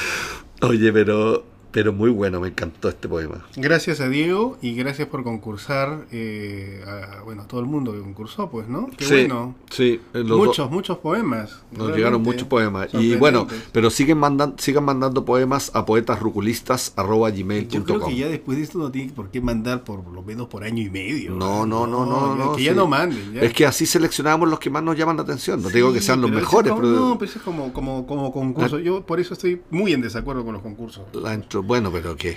Oye, 0.62 0.92
pero, 0.92 1.44
pero 1.76 1.92
muy 1.92 2.08
bueno, 2.08 2.40
me 2.40 2.48
encantó 2.48 2.88
este 2.88 3.06
poema. 3.06 3.44
Gracias 3.54 4.00
a 4.00 4.08
Diego 4.08 4.56
y 4.62 4.74
gracias 4.76 5.08
por 5.08 5.22
concursar 5.22 6.06
eh, 6.10 6.82
a, 6.86 7.20
bueno, 7.22 7.42
a 7.42 7.46
todo 7.46 7.60
el 7.60 7.66
mundo 7.66 7.92
que 7.92 8.00
concursó, 8.00 8.48
pues, 8.50 8.66
¿no? 8.66 8.88
Qué 8.96 9.04
sí, 9.04 9.12
bueno. 9.14 9.54
sí, 9.70 10.00
eh, 10.14 10.24
Muchos, 10.24 10.70
muchos 10.70 10.96
poemas. 10.96 11.58
Nos 11.72 11.94
llegaron 11.94 12.22
muchos 12.22 12.48
poemas. 12.48 12.88
Y 12.94 13.16
bueno, 13.16 13.46
pero 13.72 13.90
siguen 13.90 14.16
mandando, 14.16 14.56
sigan 14.58 14.84
mandando 14.86 15.26
poemas 15.26 15.70
a 15.74 15.84
poetasruculistas.gmail.com. 15.84 17.68
Yo 17.70 17.84
creo 17.84 18.06
que 18.06 18.16
ya 18.16 18.28
después 18.28 18.56
de 18.56 18.64
esto 18.64 18.78
no 18.78 18.90
tiene 18.90 19.12
por 19.12 19.28
qué 19.30 19.42
mandar 19.42 19.84
por 19.84 20.02
lo 20.10 20.22
menos 20.22 20.48
por 20.48 20.64
año 20.64 20.82
y 20.82 20.88
medio. 20.88 21.32
No, 21.32 21.66
no, 21.66 21.86
no, 21.86 22.06
no, 22.06 22.38
ya, 22.38 22.42
no, 22.44 22.52
Que 22.52 22.58
sí. 22.60 22.64
ya 22.64 22.72
no 22.74 22.86
manden. 22.86 23.34
ya. 23.34 23.42
Es 23.42 23.52
que 23.52 23.66
así 23.66 23.84
seleccionamos 23.84 24.48
los 24.48 24.58
que 24.58 24.70
más 24.70 24.82
nos 24.82 24.96
llaman 24.96 25.18
la 25.18 25.24
atención. 25.24 25.60
No 25.62 25.68
digo 25.68 25.92
que 25.92 26.00
Sí, 26.00 26.06
sean 26.06 26.22
los 26.22 26.30
mejores, 26.30 26.72
es 26.72 26.78
como- 26.78 26.88
pero 26.90 27.00
No, 27.06 27.18
pero 27.18 27.28
eso 27.30 27.38
es 27.38 27.44
como, 27.44 27.70
como, 27.74 28.06
como 28.06 28.32
concurso. 28.32 28.78
Yo 28.78 29.04
por 29.04 29.20
eso 29.20 29.34
estoy 29.34 29.60
muy 29.70 29.92
en 29.92 30.00
desacuerdo 30.00 30.42
con 30.42 30.54
los 30.54 30.62
concursos. 30.62 31.04
la 31.12 31.34
bueno, 31.66 31.90
pero 31.92 32.16
qué. 32.16 32.36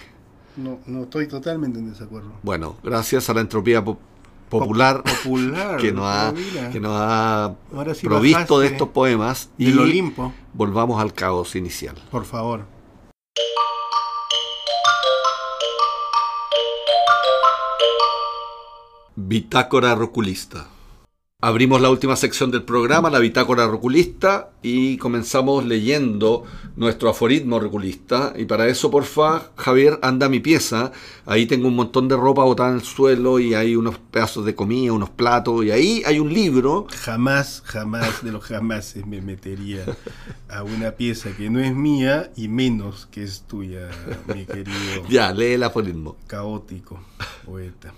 No, 0.57 0.79
no 0.87 1.03
estoy 1.03 1.27
totalmente 1.27 1.79
en 1.79 1.89
desacuerdo. 1.89 2.31
Bueno, 2.43 2.75
gracias 2.83 3.29
a 3.29 3.33
la 3.33 3.41
entropía 3.41 3.83
po- 3.83 3.97
popular, 4.49 5.03
popular 5.03 5.77
que 5.81 5.91
nos 5.91 6.05
ha, 6.05 6.33
mira. 6.33 6.69
que 6.69 6.79
nos 6.79 6.91
ha 6.95 7.55
sí 7.93 8.07
provisto 8.07 8.59
de 8.59 8.67
estos 8.67 8.89
poemas 8.89 9.49
y 9.57 9.65
del 9.65 9.79
Olimpo, 9.79 10.33
volvamos 10.53 10.99
al 11.01 11.13
caos 11.13 11.55
inicial. 11.55 11.95
por 12.11 12.25
favor. 12.25 12.65
Bitácora 19.15 19.95
Roculista. 19.95 20.67
Abrimos 21.41 21.79
la 21.79 21.89
última 21.89 22.17
sección 22.17 22.51
del 22.51 22.63
programa, 22.63 23.09
la 23.09 23.19
Bitácora 23.19 23.65
Roculista, 23.65 24.49
y 24.61 24.97
comenzamos 24.97 25.65
leyendo 25.65 26.43
nuestro 26.75 27.09
aforismo 27.09 27.61
roculista. 27.61 28.33
Y 28.35 28.43
para 28.43 28.67
eso, 28.67 28.91
porfa, 28.91 29.51
Javier, 29.55 29.99
anda 30.01 30.25
a 30.25 30.29
mi 30.29 30.41
pieza. 30.41 30.91
Ahí 31.25 31.45
tengo 31.45 31.69
un 31.69 31.77
montón 31.77 32.09
de 32.09 32.17
ropa 32.17 32.43
botada 32.43 32.71
en 32.71 32.75
el 32.75 32.81
suelo 32.81 33.39
y 33.39 33.53
hay 33.53 33.77
unos 33.77 33.97
pedazos 33.99 34.43
de 34.45 34.53
comida, 34.53 34.91
unos 34.91 35.11
platos, 35.11 35.63
y 35.63 35.71
ahí 35.71 36.03
hay 36.05 36.19
un 36.19 36.33
libro. 36.33 36.87
Jamás, 37.03 37.63
jamás 37.65 38.21
de 38.21 38.33
los 38.33 38.43
jamases 38.43 39.05
me 39.07 39.21
metería 39.21 39.85
a 40.49 40.63
una 40.63 40.91
pieza 40.91 41.29
que 41.37 41.49
no 41.49 41.61
es 41.61 41.73
mía 41.73 42.33
y 42.35 42.49
menos 42.49 43.07
que 43.11 43.23
es 43.23 43.43
tuya, 43.47 43.89
mi 44.27 44.45
querido 44.45 45.07
Ya, 45.07 45.31
lee 45.31 45.53
el 45.53 45.63
aforismo. 45.63 46.17
caótico 46.27 46.99
poeta. 47.45 47.93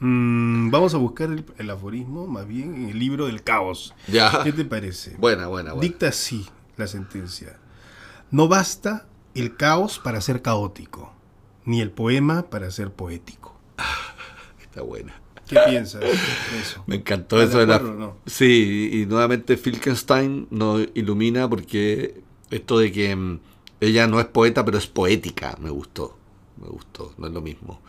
Mm, 0.00 0.70
vamos 0.70 0.94
a 0.94 0.98
buscar 0.98 1.30
el, 1.30 1.44
el 1.58 1.70
aforismo 1.70 2.26
más 2.26 2.46
bien 2.46 2.74
en 2.74 2.88
el 2.90 2.98
libro 2.98 3.26
del 3.26 3.42
caos. 3.42 3.94
Ya. 4.08 4.42
¿Qué 4.42 4.52
te 4.52 4.64
parece? 4.64 5.16
Buena, 5.18 5.46
buena, 5.46 5.72
buena. 5.72 5.80
Dicta 5.88 6.08
así 6.08 6.46
la 6.76 6.86
sentencia. 6.86 7.58
No 8.30 8.48
basta 8.48 9.06
el 9.34 9.56
caos 9.56 9.98
para 9.98 10.20
ser 10.20 10.42
caótico, 10.42 11.12
ni 11.64 11.80
el 11.80 11.90
poema 11.90 12.50
para 12.50 12.70
ser 12.70 12.92
poético. 12.92 13.58
Está 14.60 14.82
buena. 14.82 15.20
¿Qué 15.46 15.58
piensas 15.68 16.00
de 16.00 16.12
eso? 16.60 16.82
Me 16.86 16.96
encantó 16.96 17.36
¿Estás 17.36 17.50
eso 17.50 17.58
de 17.58 17.66
de 17.66 17.66
la... 17.66 17.76
acuerdo 17.76 17.94
o 17.94 17.98
no? 17.98 18.16
Sí, 18.26 18.90
y 18.92 19.06
nuevamente 19.06 19.56
Filkenstein 19.56 20.48
nos 20.50 20.88
ilumina 20.94 21.48
porque 21.48 22.22
esto 22.50 22.78
de 22.78 22.90
que 22.90 23.14
mm, 23.14 23.40
ella 23.80 24.06
no 24.06 24.20
es 24.20 24.26
poeta, 24.26 24.64
pero 24.64 24.78
es 24.78 24.86
poética, 24.86 25.56
me 25.60 25.70
gustó. 25.70 26.16
Me 26.56 26.68
gustó, 26.68 27.12
no 27.18 27.26
es 27.26 27.32
lo 27.32 27.42
mismo. 27.42 27.80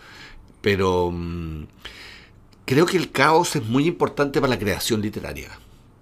Pero 0.65 1.11
mm, 1.13 1.65
creo 2.65 2.87
que 2.87 2.97
el 2.97 3.11
caos 3.11 3.55
es 3.55 3.63
muy 3.67 3.85
importante 3.85 4.41
para 4.41 4.49
la 4.49 4.57
creación 4.59 4.99
literaria. 4.99 5.51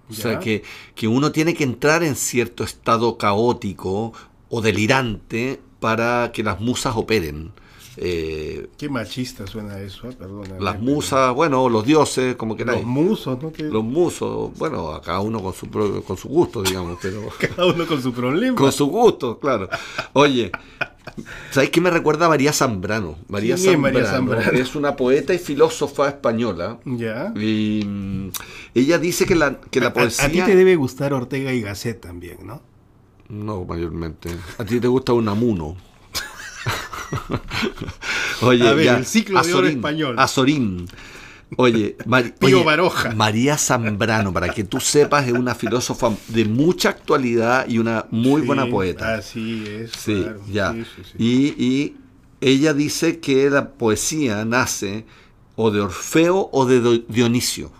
O 0.08 0.14
sea, 0.14 0.38
que, 0.38 0.62
que 0.94 1.06
uno 1.06 1.32
tiene 1.32 1.52
que 1.52 1.64
entrar 1.64 2.02
en 2.02 2.14
cierto 2.16 2.64
estado 2.64 3.18
caótico 3.18 4.12
o 4.48 4.60
delirante 4.62 5.60
para 5.80 6.30
que 6.32 6.42
las 6.42 6.60
musas 6.60 6.94
operen. 6.96 7.52
Eh, 7.98 8.68
Qué 8.78 8.88
machista 8.88 9.46
suena 9.46 9.78
eso, 9.80 10.08
eh, 10.08 10.14
perdona. 10.18 10.58
las 10.58 10.80
musas, 10.80 11.32
bueno, 11.34 11.68
los 11.68 11.84
dioses, 11.84 12.36
como 12.36 12.56
queráis. 12.56 12.80
Los 12.80 12.88
musos, 12.88 13.42
¿no? 13.42 13.52
Que 13.52 13.64
Los 13.64 13.84
musos, 13.84 14.50
bueno, 14.58 14.92
a 14.92 15.00
cada 15.02 15.20
uno 15.20 15.42
con 15.42 15.52
su, 15.54 15.68
pro- 15.68 16.02
con 16.02 16.16
su 16.16 16.28
gusto, 16.28 16.62
digamos, 16.62 16.98
pero 17.02 17.20
cada 17.38 17.66
uno 17.66 17.86
con 17.86 18.02
su 18.02 18.12
problema. 18.14 18.56
con 18.56 18.72
su 18.72 18.86
gusto, 18.86 19.38
claro. 19.38 19.68
Oye, 20.14 20.50
¿sabéis 21.50 21.70
qué 21.70 21.80
me 21.80 21.90
recuerda 21.90 22.26
a 22.26 22.28
María 22.28 22.52
Zambrano? 22.52 23.18
María 23.28 23.56
¿Quién 23.56 23.66
es 23.68 23.72
Zambrano, 23.74 23.98
María 23.98 24.10
Zambrano? 24.10 24.58
es 24.58 24.74
una 24.74 24.96
poeta 24.96 25.32
y 25.34 25.38
filósofa 25.38 26.08
española. 26.08 26.78
Ya. 26.84 27.32
Y 27.36 27.82
mm, 27.84 28.28
ella 28.74 28.98
dice 28.98 29.26
que 29.26 29.34
la, 29.34 29.60
que 29.60 29.80
la 29.80 29.88
A- 29.88 29.92
poesía... 29.92 30.24
A, 30.26 30.30
ti 30.30 30.40
te 30.42 30.56
debe 30.56 30.76
gustar 30.76 31.12
Ortega 31.12 31.52
y 31.52 31.60
Gasset 31.62 32.00
también, 32.00 32.38
¿no? 32.46 32.62
No, 33.28 33.64
mayormente. 33.64 34.30
A 34.58 34.64
ti 34.64 34.80
te 34.80 34.88
gusta 34.88 35.12
un 35.12 35.28
amuno. 35.28 35.76
Oye, 38.42 38.68
A 38.68 38.74
ver, 38.74 38.84
ya, 38.86 38.96
el 38.96 39.06
ciclo 39.06 39.40
de 39.42 39.54
oro 39.54 39.66
español. 39.66 40.16
Azorín. 40.18 40.86
Oye, 41.56 41.96
Mar- 42.06 42.34
Pío 42.38 42.58
oye, 42.58 42.64
Baroja. 42.64 43.14
María 43.14 43.56
Zambrano, 43.58 44.32
para 44.32 44.48
que 44.48 44.64
tú 44.64 44.80
sepas, 44.80 45.26
es 45.26 45.32
una 45.32 45.54
filósofa 45.54 46.12
de 46.28 46.44
mucha 46.44 46.88
actualidad 46.90 47.68
y 47.68 47.78
una 47.78 48.06
muy 48.10 48.40
Sí, 48.42 48.46
buena 48.46 48.66
poeta. 48.68 49.14
Así 49.14 49.64
es. 49.66 49.92
Sí, 49.92 50.22
claro. 50.22 50.40
ya. 50.50 50.72
Sí. 50.72 51.14
Y, 51.18 51.64
y 51.64 51.96
ella 52.40 52.74
dice 52.74 53.20
que 53.20 53.48
la 53.50 53.70
poesía 53.72 54.44
nace 54.44 55.04
o 55.56 55.70
de 55.70 55.80
Orfeo 55.80 56.48
o 56.52 56.66
de 56.66 57.04
Dionisio. 57.08 57.70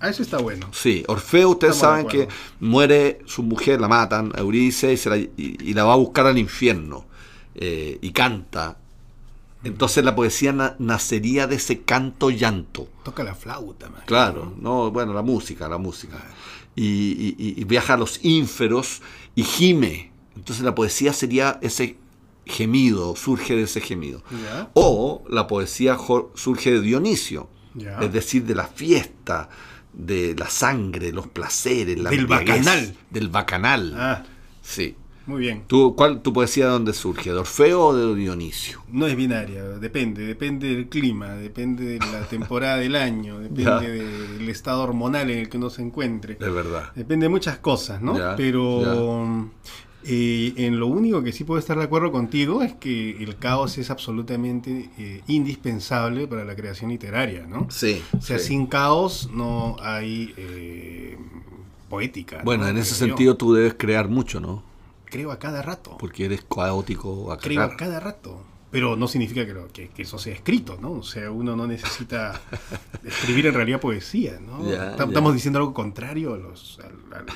Ah, 0.00 0.08
eso 0.10 0.22
está 0.22 0.38
bueno. 0.38 0.66
Sí, 0.72 1.04
Orfeo, 1.06 1.50
ustedes 1.50 1.76
Estamos 1.76 1.96
saben 2.12 2.26
que 2.28 2.28
muere 2.60 3.20
su 3.26 3.42
mujer, 3.42 3.80
la 3.80 3.88
matan, 3.88 4.32
Euridice, 4.36 4.92
y, 4.92 4.96
se 4.98 5.08
la, 5.08 5.16
y- 5.16 5.30
y 5.36 5.72
la 5.72 5.84
va 5.84 5.94
a 5.94 5.96
buscar 5.96 6.26
al 6.26 6.36
infierno. 6.38 7.06
eh, 7.54 7.98
y 8.02 8.10
canta. 8.10 8.76
Entonces 9.64 10.04
la 10.04 10.14
poesía 10.14 10.52
na- 10.52 10.76
nacería 10.78 11.46
de 11.46 11.56
ese 11.56 11.80
canto 11.82 12.30
llanto. 12.30 12.88
Toca 13.02 13.24
la 13.24 13.34
flauta, 13.34 13.88
man. 13.90 14.02
Claro, 14.06 14.54
no, 14.60 14.90
bueno, 14.90 15.12
la 15.14 15.22
música, 15.22 15.68
la 15.68 15.78
música. 15.78 16.16
Y, 16.76 16.84
y- 16.84 17.36
y- 17.38 17.60
y 17.60 17.64
viaja 17.64 17.94
a 17.94 17.96
los 17.96 18.22
ínferos 18.24 19.00
y 19.34 19.42
gime. 19.44 20.12
Entonces 20.36 20.64
la 20.64 20.74
poesía 20.74 21.12
sería 21.12 21.58
ese 21.62 21.96
gemido, 22.46 23.16
surge 23.16 23.56
de 23.56 23.62
ese 23.62 23.80
gemido. 23.80 24.22
O 24.74 25.24
la 25.28 25.46
poesía 25.46 25.96
surge 26.34 26.72
de 26.72 26.80
Dionisio, 26.80 27.48
es 28.02 28.12
decir, 28.12 28.44
de 28.44 28.54
la 28.54 28.66
fiesta, 28.66 29.48
de 29.92 30.34
la 30.36 30.50
sangre, 30.50 31.12
los 31.12 31.28
placeres, 31.28 31.98
la 31.98 32.10
Del 32.10 32.26
bacanal. 32.26 32.96
Del 33.10 33.28
bacanal. 33.28 33.94
Ah, 33.96 34.22
Sí. 34.60 34.96
Muy 35.26 35.40
bien. 35.40 35.64
¿Tú, 35.66 35.94
cuál, 35.96 36.20
¿Tu 36.20 36.32
poesía 36.32 36.66
de 36.66 36.72
dónde 36.72 36.92
surge? 36.92 37.32
¿De 37.32 37.38
Orfeo 37.38 37.86
o 37.86 37.96
de 37.96 38.14
Dionisio? 38.14 38.82
No 38.90 39.06
es 39.06 39.16
binaria, 39.16 39.62
depende, 39.64 40.26
depende 40.26 40.68
del 40.68 40.88
clima, 40.88 41.34
depende 41.34 41.84
de 41.84 41.98
la 41.98 42.22
temporada 42.28 42.76
del 42.76 42.94
año, 42.96 43.38
depende 43.40 43.90
del 43.90 44.48
estado 44.48 44.82
hormonal 44.82 45.30
en 45.30 45.38
el 45.38 45.48
que 45.48 45.56
uno 45.56 45.70
se 45.70 45.82
encuentre. 45.82 46.34
Es 46.40 46.54
verdad. 46.54 46.92
Depende 46.94 47.24
de 47.24 47.30
muchas 47.30 47.58
cosas, 47.58 48.02
¿no? 48.02 48.18
Ya, 48.18 48.36
Pero 48.36 49.50
eh, 50.06 50.52
en 50.56 50.78
lo 50.78 50.86
único 50.86 51.22
que 51.22 51.32
sí 51.32 51.44
puedo 51.44 51.58
estar 51.58 51.78
de 51.78 51.84
acuerdo 51.84 52.12
contigo 52.12 52.62
es 52.62 52.74
que 52.74 53.22
el 53.22 53.38
caos 53.38 53.78
es 53.78 53.90
absolutamente 53.90 54.90
eh, 54.98 55.22
indispensable 55.28 56.26
para 56.26 56.44
la 56.44 56.54
creación 56.54 56.90
literaria, 56.90 57.46
¿no? 57.46 57.68
Sí. 57.70 58.02
O 58.16 58.20
sea, 58.20 58.38
sí. 58.38 58.48
sin 58.48 58.66
caos 58.66 59.30
no 59.32 59.76
hay 59.80 60.34
eh, 60.36 61.16
poética. 61.88 62.38
¿no? 62.38 62.44
Bueno, 62.44 62.68
en 62.68 62.76
ese 62.76 62.94
sentido 62.94 63.38
tú 63.38 63.54
debes 63.54 63.74
crear 63.78 64.08
mucho, 64.08 64.40
¿no? 64.40 64.73
Creo 65.14 65.30
a 65.30 65.38
cada 65.38 65.62
rato. 65.62 65.96
Porque 65.98 66.24
eres 66.24 66.44
caótico 66.44 67.30
a 67.32 67.38
Creo 67.38 67.62
a 67.62 67.76
cada 67.76 68.00
rato. 68.00 68.42
Pero 68.72 68.96
no 68.96 69.06
significa 69.06 69.46
que, 69.46 69.52
lo- 69.54 69.68
que- 69.68 69.88
que 69.90 70.02
eso 70.02 70.18
sea 70.18 70.34
escrito, 70.34 70.76
¿no? 70.82 70.90
O 70.92 71.02
sea, 71.04 71.30
uno 71.30 71.54
no 71.54 71.66
necesita 71.68 72.40
escribir 73.04 73.46
en 73.46 73.54
realidad 73.54 73.80
poesía, 73.80 74.40
¿no? 74.44 74.68
Ya, 74.68 74.96
Tam- 74.96 74.98
ya. 74.98 75.04
Estamos 75.06 75.32
diciendo 75.34 75.60
algo 75.60 75.72
contrario 75.72 76.34
a 76.34 76.36
los- 76.38 76.80
al, 76.82 77.16
al- 77.20 77.26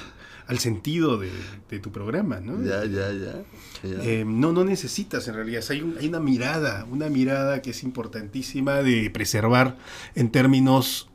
al 0.48 0.58
sentido 0.58 1.18
de, 1.18 1.30
de 1.70 1.78
tu 1.78 1.92
programa, 1.92 2.40
¿no? 2.40 2.60
Ya, 2.64 2.84
ya, 2.86 3.12
ya. 3.12 3.44
ya. 3.84 4.02
Eh, 4.02 4.24
no, 4.26 4.50
no 4.50 4.64
necesitas 4.64 5.28
en 5.28 5.34
realidad. 5.34 5.60
O 5.60 5.62
sea, 5.62 5.76
hay, 5.76 5.82
un- 5.82 5.96
hay 6.00 6.08
una 6.08 6.18
mirada, 6.20 6.84
una 6.90 7.08
mirada 7.08 7.62
que 7.62 7.70
es 7.70 7.84
importantísima 7.84 8.76
de 8.82 9.08
preservar 9.10 9.76
en 10.16 10.30
términos 10.32 11.08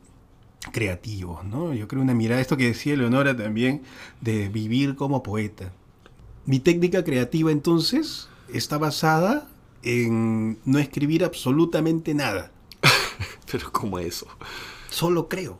creativos, 0.72 1.44
¿no? 1.44 1.74
Yo 1.74 1.86
creo 1.88 2.00
una 2.00 2.14
mirada, 2.14 2.40
esto 2.40 2.56
que 2.56 2.66
decía 2.68 2.96
Leonora 2.96 3.36
también, 3.36 3.82
de 4.22 4.48
vivir 4.48 4.94
como 4.94 5.22
poeta. 5.22 5.72
Mi 6.46 6.60
técnica 6.60 7.04
creativa 7.04 7.50
entonces 7.50 8.28
está 8.52 8.78
basada 8.78 9.48
en 9.82 10.58
no 10.64 10.78
escribir 10.78 11.24
absolutamente 11.24 12.14
nada, 12.14 12.50
Pero 13.50 13.70
¿cómo 13.72 13.98
es 13.98 14.06
eso? 14.16 14.26
solo 14.90 15.28
creo. 15.28 15.58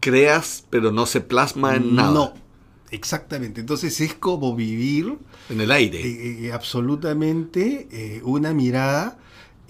Creas, 0.00 0.64
pero 0.70 0.90
no 0.92 1.06
se 1.06 1.20
plasma 1.20 1.76
en 1.76 1.94
nada. 1.94 2.12
No, 2.12 2.34
exactamente. 2.90 3.60
Entonces 3.60 4.00
es 4.00 4.14
como 4.14 4.56
vivir 4.56 5.18
En 5.50 5.60
el 5.60 5.70
aire. 5.70 6.00
eh, 6.00 6.46
eh, 6.46 6.52
absolutamente 6.52 7.86
eh, 7.92 8.22
una 8.24 8.54
mirada 8.54 9.18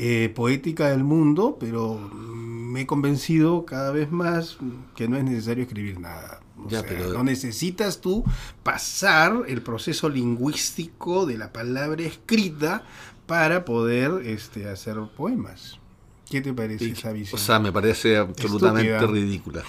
eh, 0.02 0.32
poética 0.34 0.88
del 0.88 1.04
mundo, 1.04 1.58
pero 1.60 1.98
me 2.14 2.80
he 2.82 2.86
convencido 2.86 3.66
cada 3.66 3.90
vez 3.90 4.10
más 4.10 4.56
que 4.96 5.08
no 5.08 5.16
es 5.18 5.24
necesario 5.24 5.64
escribir 5.64 6.00
nada. 6.00 6.40
O 6.56 6.68
Ya, 6.70 6.80
sea, 6.80 6.88
pero- 6.88 7.12
No 7.12 7.22
necesitas 7.22 8.00
tú 8.00 8.24
pasar 8.62 9.42
el 9.48 9.60
proceso 9.62 10.08
lingüístico 10.08 11.26
de 11.26 11.36
la 11.36 11.52
palabra 11.52 12.02
escrita 12.02 12.84
para 13.26 13.64
poder 13.64 14.26
este, 14.26 14.68
hacer 14.68 14.96
poemas. 15.16 15.78
¿Qué 16.30 16.40
te 16.40 16.52
parece 16.54 16.84
Y- 16.86 16.90
esa 16.92 17.12
visión? 17.12 17.38
o 17.40 17.42
sea, 17.44 17.58
me 17.58 17.72
parece 17.72 18.16
absolutamente 18.16 18.94
Estúpida. 18.94 19.12
ridícula. 19.20 19.62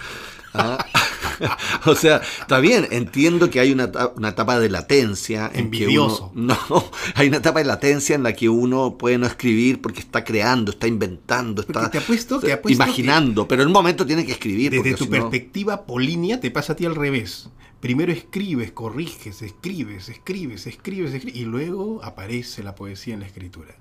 Ah. 0.54 0.78
o 1.86 1.96
sea, 1.96 2.22
está 2.40 2.60
bien, 2.60 2.88
entiendo 2.92 3.50
que 3.50 3.60
hay 3.60 3.72
una, 3.72 3.92
una 4.16 4.30
etapa 4.30 4.60
de 4.60 4.70
latencia. 4.70 5.50
En 5.54 5.62
Envidioso. 5.66 6.32
Que 6.34 6.40
uno, 6.40 6.58
no, 6.70 6.92
hay 7.16 7.28
una 7.28 7.38
etapa 7.38 7.60
de 7.60 7.66
latencia 7.66 8.16
en 8.16 8.24
la 8.24 8.34
que 8.34 8.50
uno 8.50 8.98
puede 8.98 9.18
no 9.18 9.26
escribir 9.28 9.82
porque 9.82 10.00
está 10.00 10.24
creando, 10.24 10.72
está 10.72 10.88
inventando, 10.88 11.62
está 11.62 11.90
te 11.90 11.98
apuesto- 12.00 12.40
te 12.40 12.54
apuesto 12.54 12.74
imaginando, 12.84 13.48
pero 13.48 13.62
en 13.62 13.68
un 13.68 13.74
momento 13.74 14.06
tiene 14.06 14.26
que 14.26 14.32
escribir. 14.34 14.72
Desde 14.72 14.94
tu 14.96 15.06
si 15.06 15.10
no- 15.10 15.12
perspectiva 15.20 15.86
polínea 15.86 16.40
te 16.40 16.52
pasa 16.52 16.74
a 16.74 16.76
ti 16.76 16.86
al 16.86 16.96
revés. 16.96 17.50
Primero 17.80 18.12
escribes, 18.12 18.72
corriges, 18.72 19.42
escribes, 19.42 20.08
escribes, 20.10 20.68
escribes, 20.68 21.14
escribes, 21.16 21.36
y 21.36 21.46
luego 21.46 22.00
aparece 22.04 22.62
la 22.64 22.76
poesía 22.76 23.16
en 23.16 23.22
la 23.22 23.26
escritura. 23.26 23.76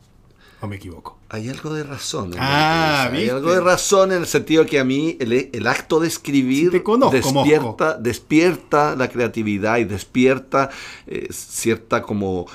¿O 0.63 0.67
me 0.67 0.77
equivoco? 0.77 1.19
Hay 1.31 1.49
algo 1.49 1.73
de 1.73 1.85
razón. 1.85 2.35
Ah, 2.39 3.09
dices. 3.11 3.13
Hay 3.13 3.19
¿viste? 3.23 3.31
algo 3.37 3.53
de 3.53 3.61
razón 3.61 4.13
en 4.13 4.19
el 4.19 4.27
sentido 4.27 4.67
que 4.67 4.79
a 4.79 4.85
mí 4.85 5.17
el, 5.21 5.49
el 5.53 5.67
acto 5.67 6.01
de 6.01 6.09
escribir 6.09 6.71
te 6.71 6.83
conozco, 6.83 7.17
despierta, 7.17 7.97
despierta 7.99 8.95
la 8.97 9.09
creatividad 9.09 9.79
y 9.79 9.85
despierta 9.85 10.71
eh, 11.07 11.29
cierta 11.33 12.03
como 12.03 12.47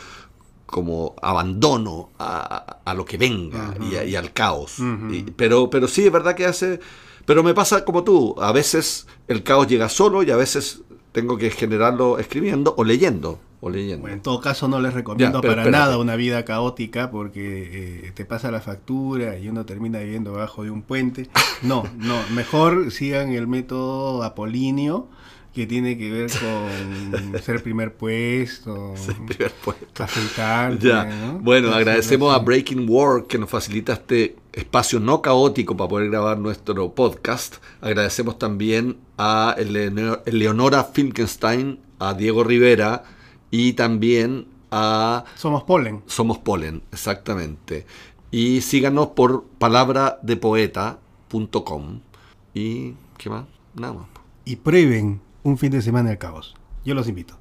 como 0.65 1.15
abandono 1.21 2.09
a, 2.19 2.79
a 2.83 2.93
lo 2.95 3.05
que 3.05 3.17
venga 3.17 3.75
y, 3.89 3.95
a- 3.95 4.03
y 4.03 4.15
al 4.15 4.33
caos. 4.33 4.77
Y- 5.11 5.21
pero, 5.35 5.69
pero 5.69 5.87
sí, 5.87 6.05
es 6.05 6.11
verdad 6.11 6.35
que 6.35 6.45
hace... 6.45 6.79
Pero 7.25 7.43
me 7.43 7.53
pasa 7.53 7.85
como 7.85 8.03
tú, 8.03 8.35
a 8.41 8.51
veces 8.51 9.07
el 9.27 9.41
caos 9.43 9.67
llega 9.67 9.89
solo 9.89 10.21
y 10.23 10.31
a 10.31 10.35
veces 10.35 10.81
tengo 11.11 11.37
que 11.37 11.49
generarlo 11.49 12.19
escribiendo 12.19 12.73
o 12.77 12.83
leyendo. 12.83 13.39
O 13.67 13.69
leyendo. 13.71 14.01
Bueno, 14.01 14.15
en 14.17 14.21
todo 14.21 14.39
caso 14.41 14.67
no 14.67 14.79
les 14.79 14.93
recomiendo 14.93 15.39
Ya, 15.39 15.41
pero 15.41 15.55
para 15.55 15.71
nada 15.71 15.97
una 15.97 16.15
vida 16.15 16.45
caótica 16.45 17.09
porque 17.09 18.03
eh, 18.07 18.11
te 18.13 18.23
pasa 18.23 18.51
la 18.51 18.61
factura 18.61 19.39
y 19.39 19.47
uno 19.49 19.65
termina 19.65 19.97
viviendo 19.99 20.33
debajo 20.33 20.63
de 20.63 20.69
un 20.69 20.83
puente. 20.83 21.29
No, 21.63 21.83
no, 21.97 22.15
mejor 22.33 22.91
sigan 22.91 23.31
el 23.31 23.47
método 23.47 24.21
apolíneo 24.23 25.07
que 25.53 25.65
tiene 25.65 25.97
que 25.97 26.11
ver 26.11 26.29
con 27.31 27.41
ser 27.41 27.63
primer 27.63 27.95
puesto, 27.95 28.93
Primer 29.25 29.51
puesto. 29.63 30.03
afeitarse, 30.03 30.87
Ya. 30.87 31.05
¿no? 31.05 31.39
Bueno, 31.39 31.73
agradecemos 31.73 32.35
a. 32.35 32.39
Breaking 32.39 32.87
World 32.87 33.25
que 33.27 33.37
nos 33.39 33.49
facilita 33.49 33.93
este 33.93 34.35
espacio 34.53 34.99
no 34.99 35.21
caótico 35.23 35.75
para 35.75 35.87
poder 35.87 36.09
grabar 36.11 36.37
nuestro 36.37 36.93
podcast. 36.93 37.55
Agradecemos 37.81 38.37
también 38.37 38.97
a 39.17 39.55
Eleonor- 39.57 40.21
Eleonora 40.27 40.83
Finkenstein, 40.83 41.79
a 41.99 42.13
Diego 42.13 42.43
Rivera 42.43 43.03
y 43.51 43.73
también 43.73 44.47
a 44.71 45.25
Somos 45.35 45.63
polen. 45.63 46.01
Somos 46.05 46.37
Polen, 46.39 46.81
exactamente. 46.91 47.85
Y 48.31 48.61
síganos 48.61 49.07
por 49.07 49.43
palabradepoeta.com. 49.59 51.99
¿Y 52.53 52.93
qué 53.17 53.29
más? 53.29 53.45
Nada 53.73 53.93
más. 53.93 54.05
Y 54.43 54.57
prueben 54.57 55.21
un 55.43 55.57
fin 55.57 55.71
de 55.71 55.81
semana 55.81 56.09
de 56.09 56.17
caos. 56.17 56.55
Yo 56.83 56.93
los 56.93 57.07
invito. 57.07 57.37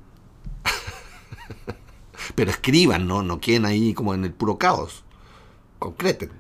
Pero 2.34 2.50
escriban, 2.50 3.06
¿no? 3.06 3.22
No 3.22 3.40
queden 3.40 3.64
ahí 3.64 3.94
como 3.94 4.12
en 4.14 4.24
el 4.24 4.32
puro 4.32 4.58
caos. 4.58 5.04
Concreten. 5.78 6.30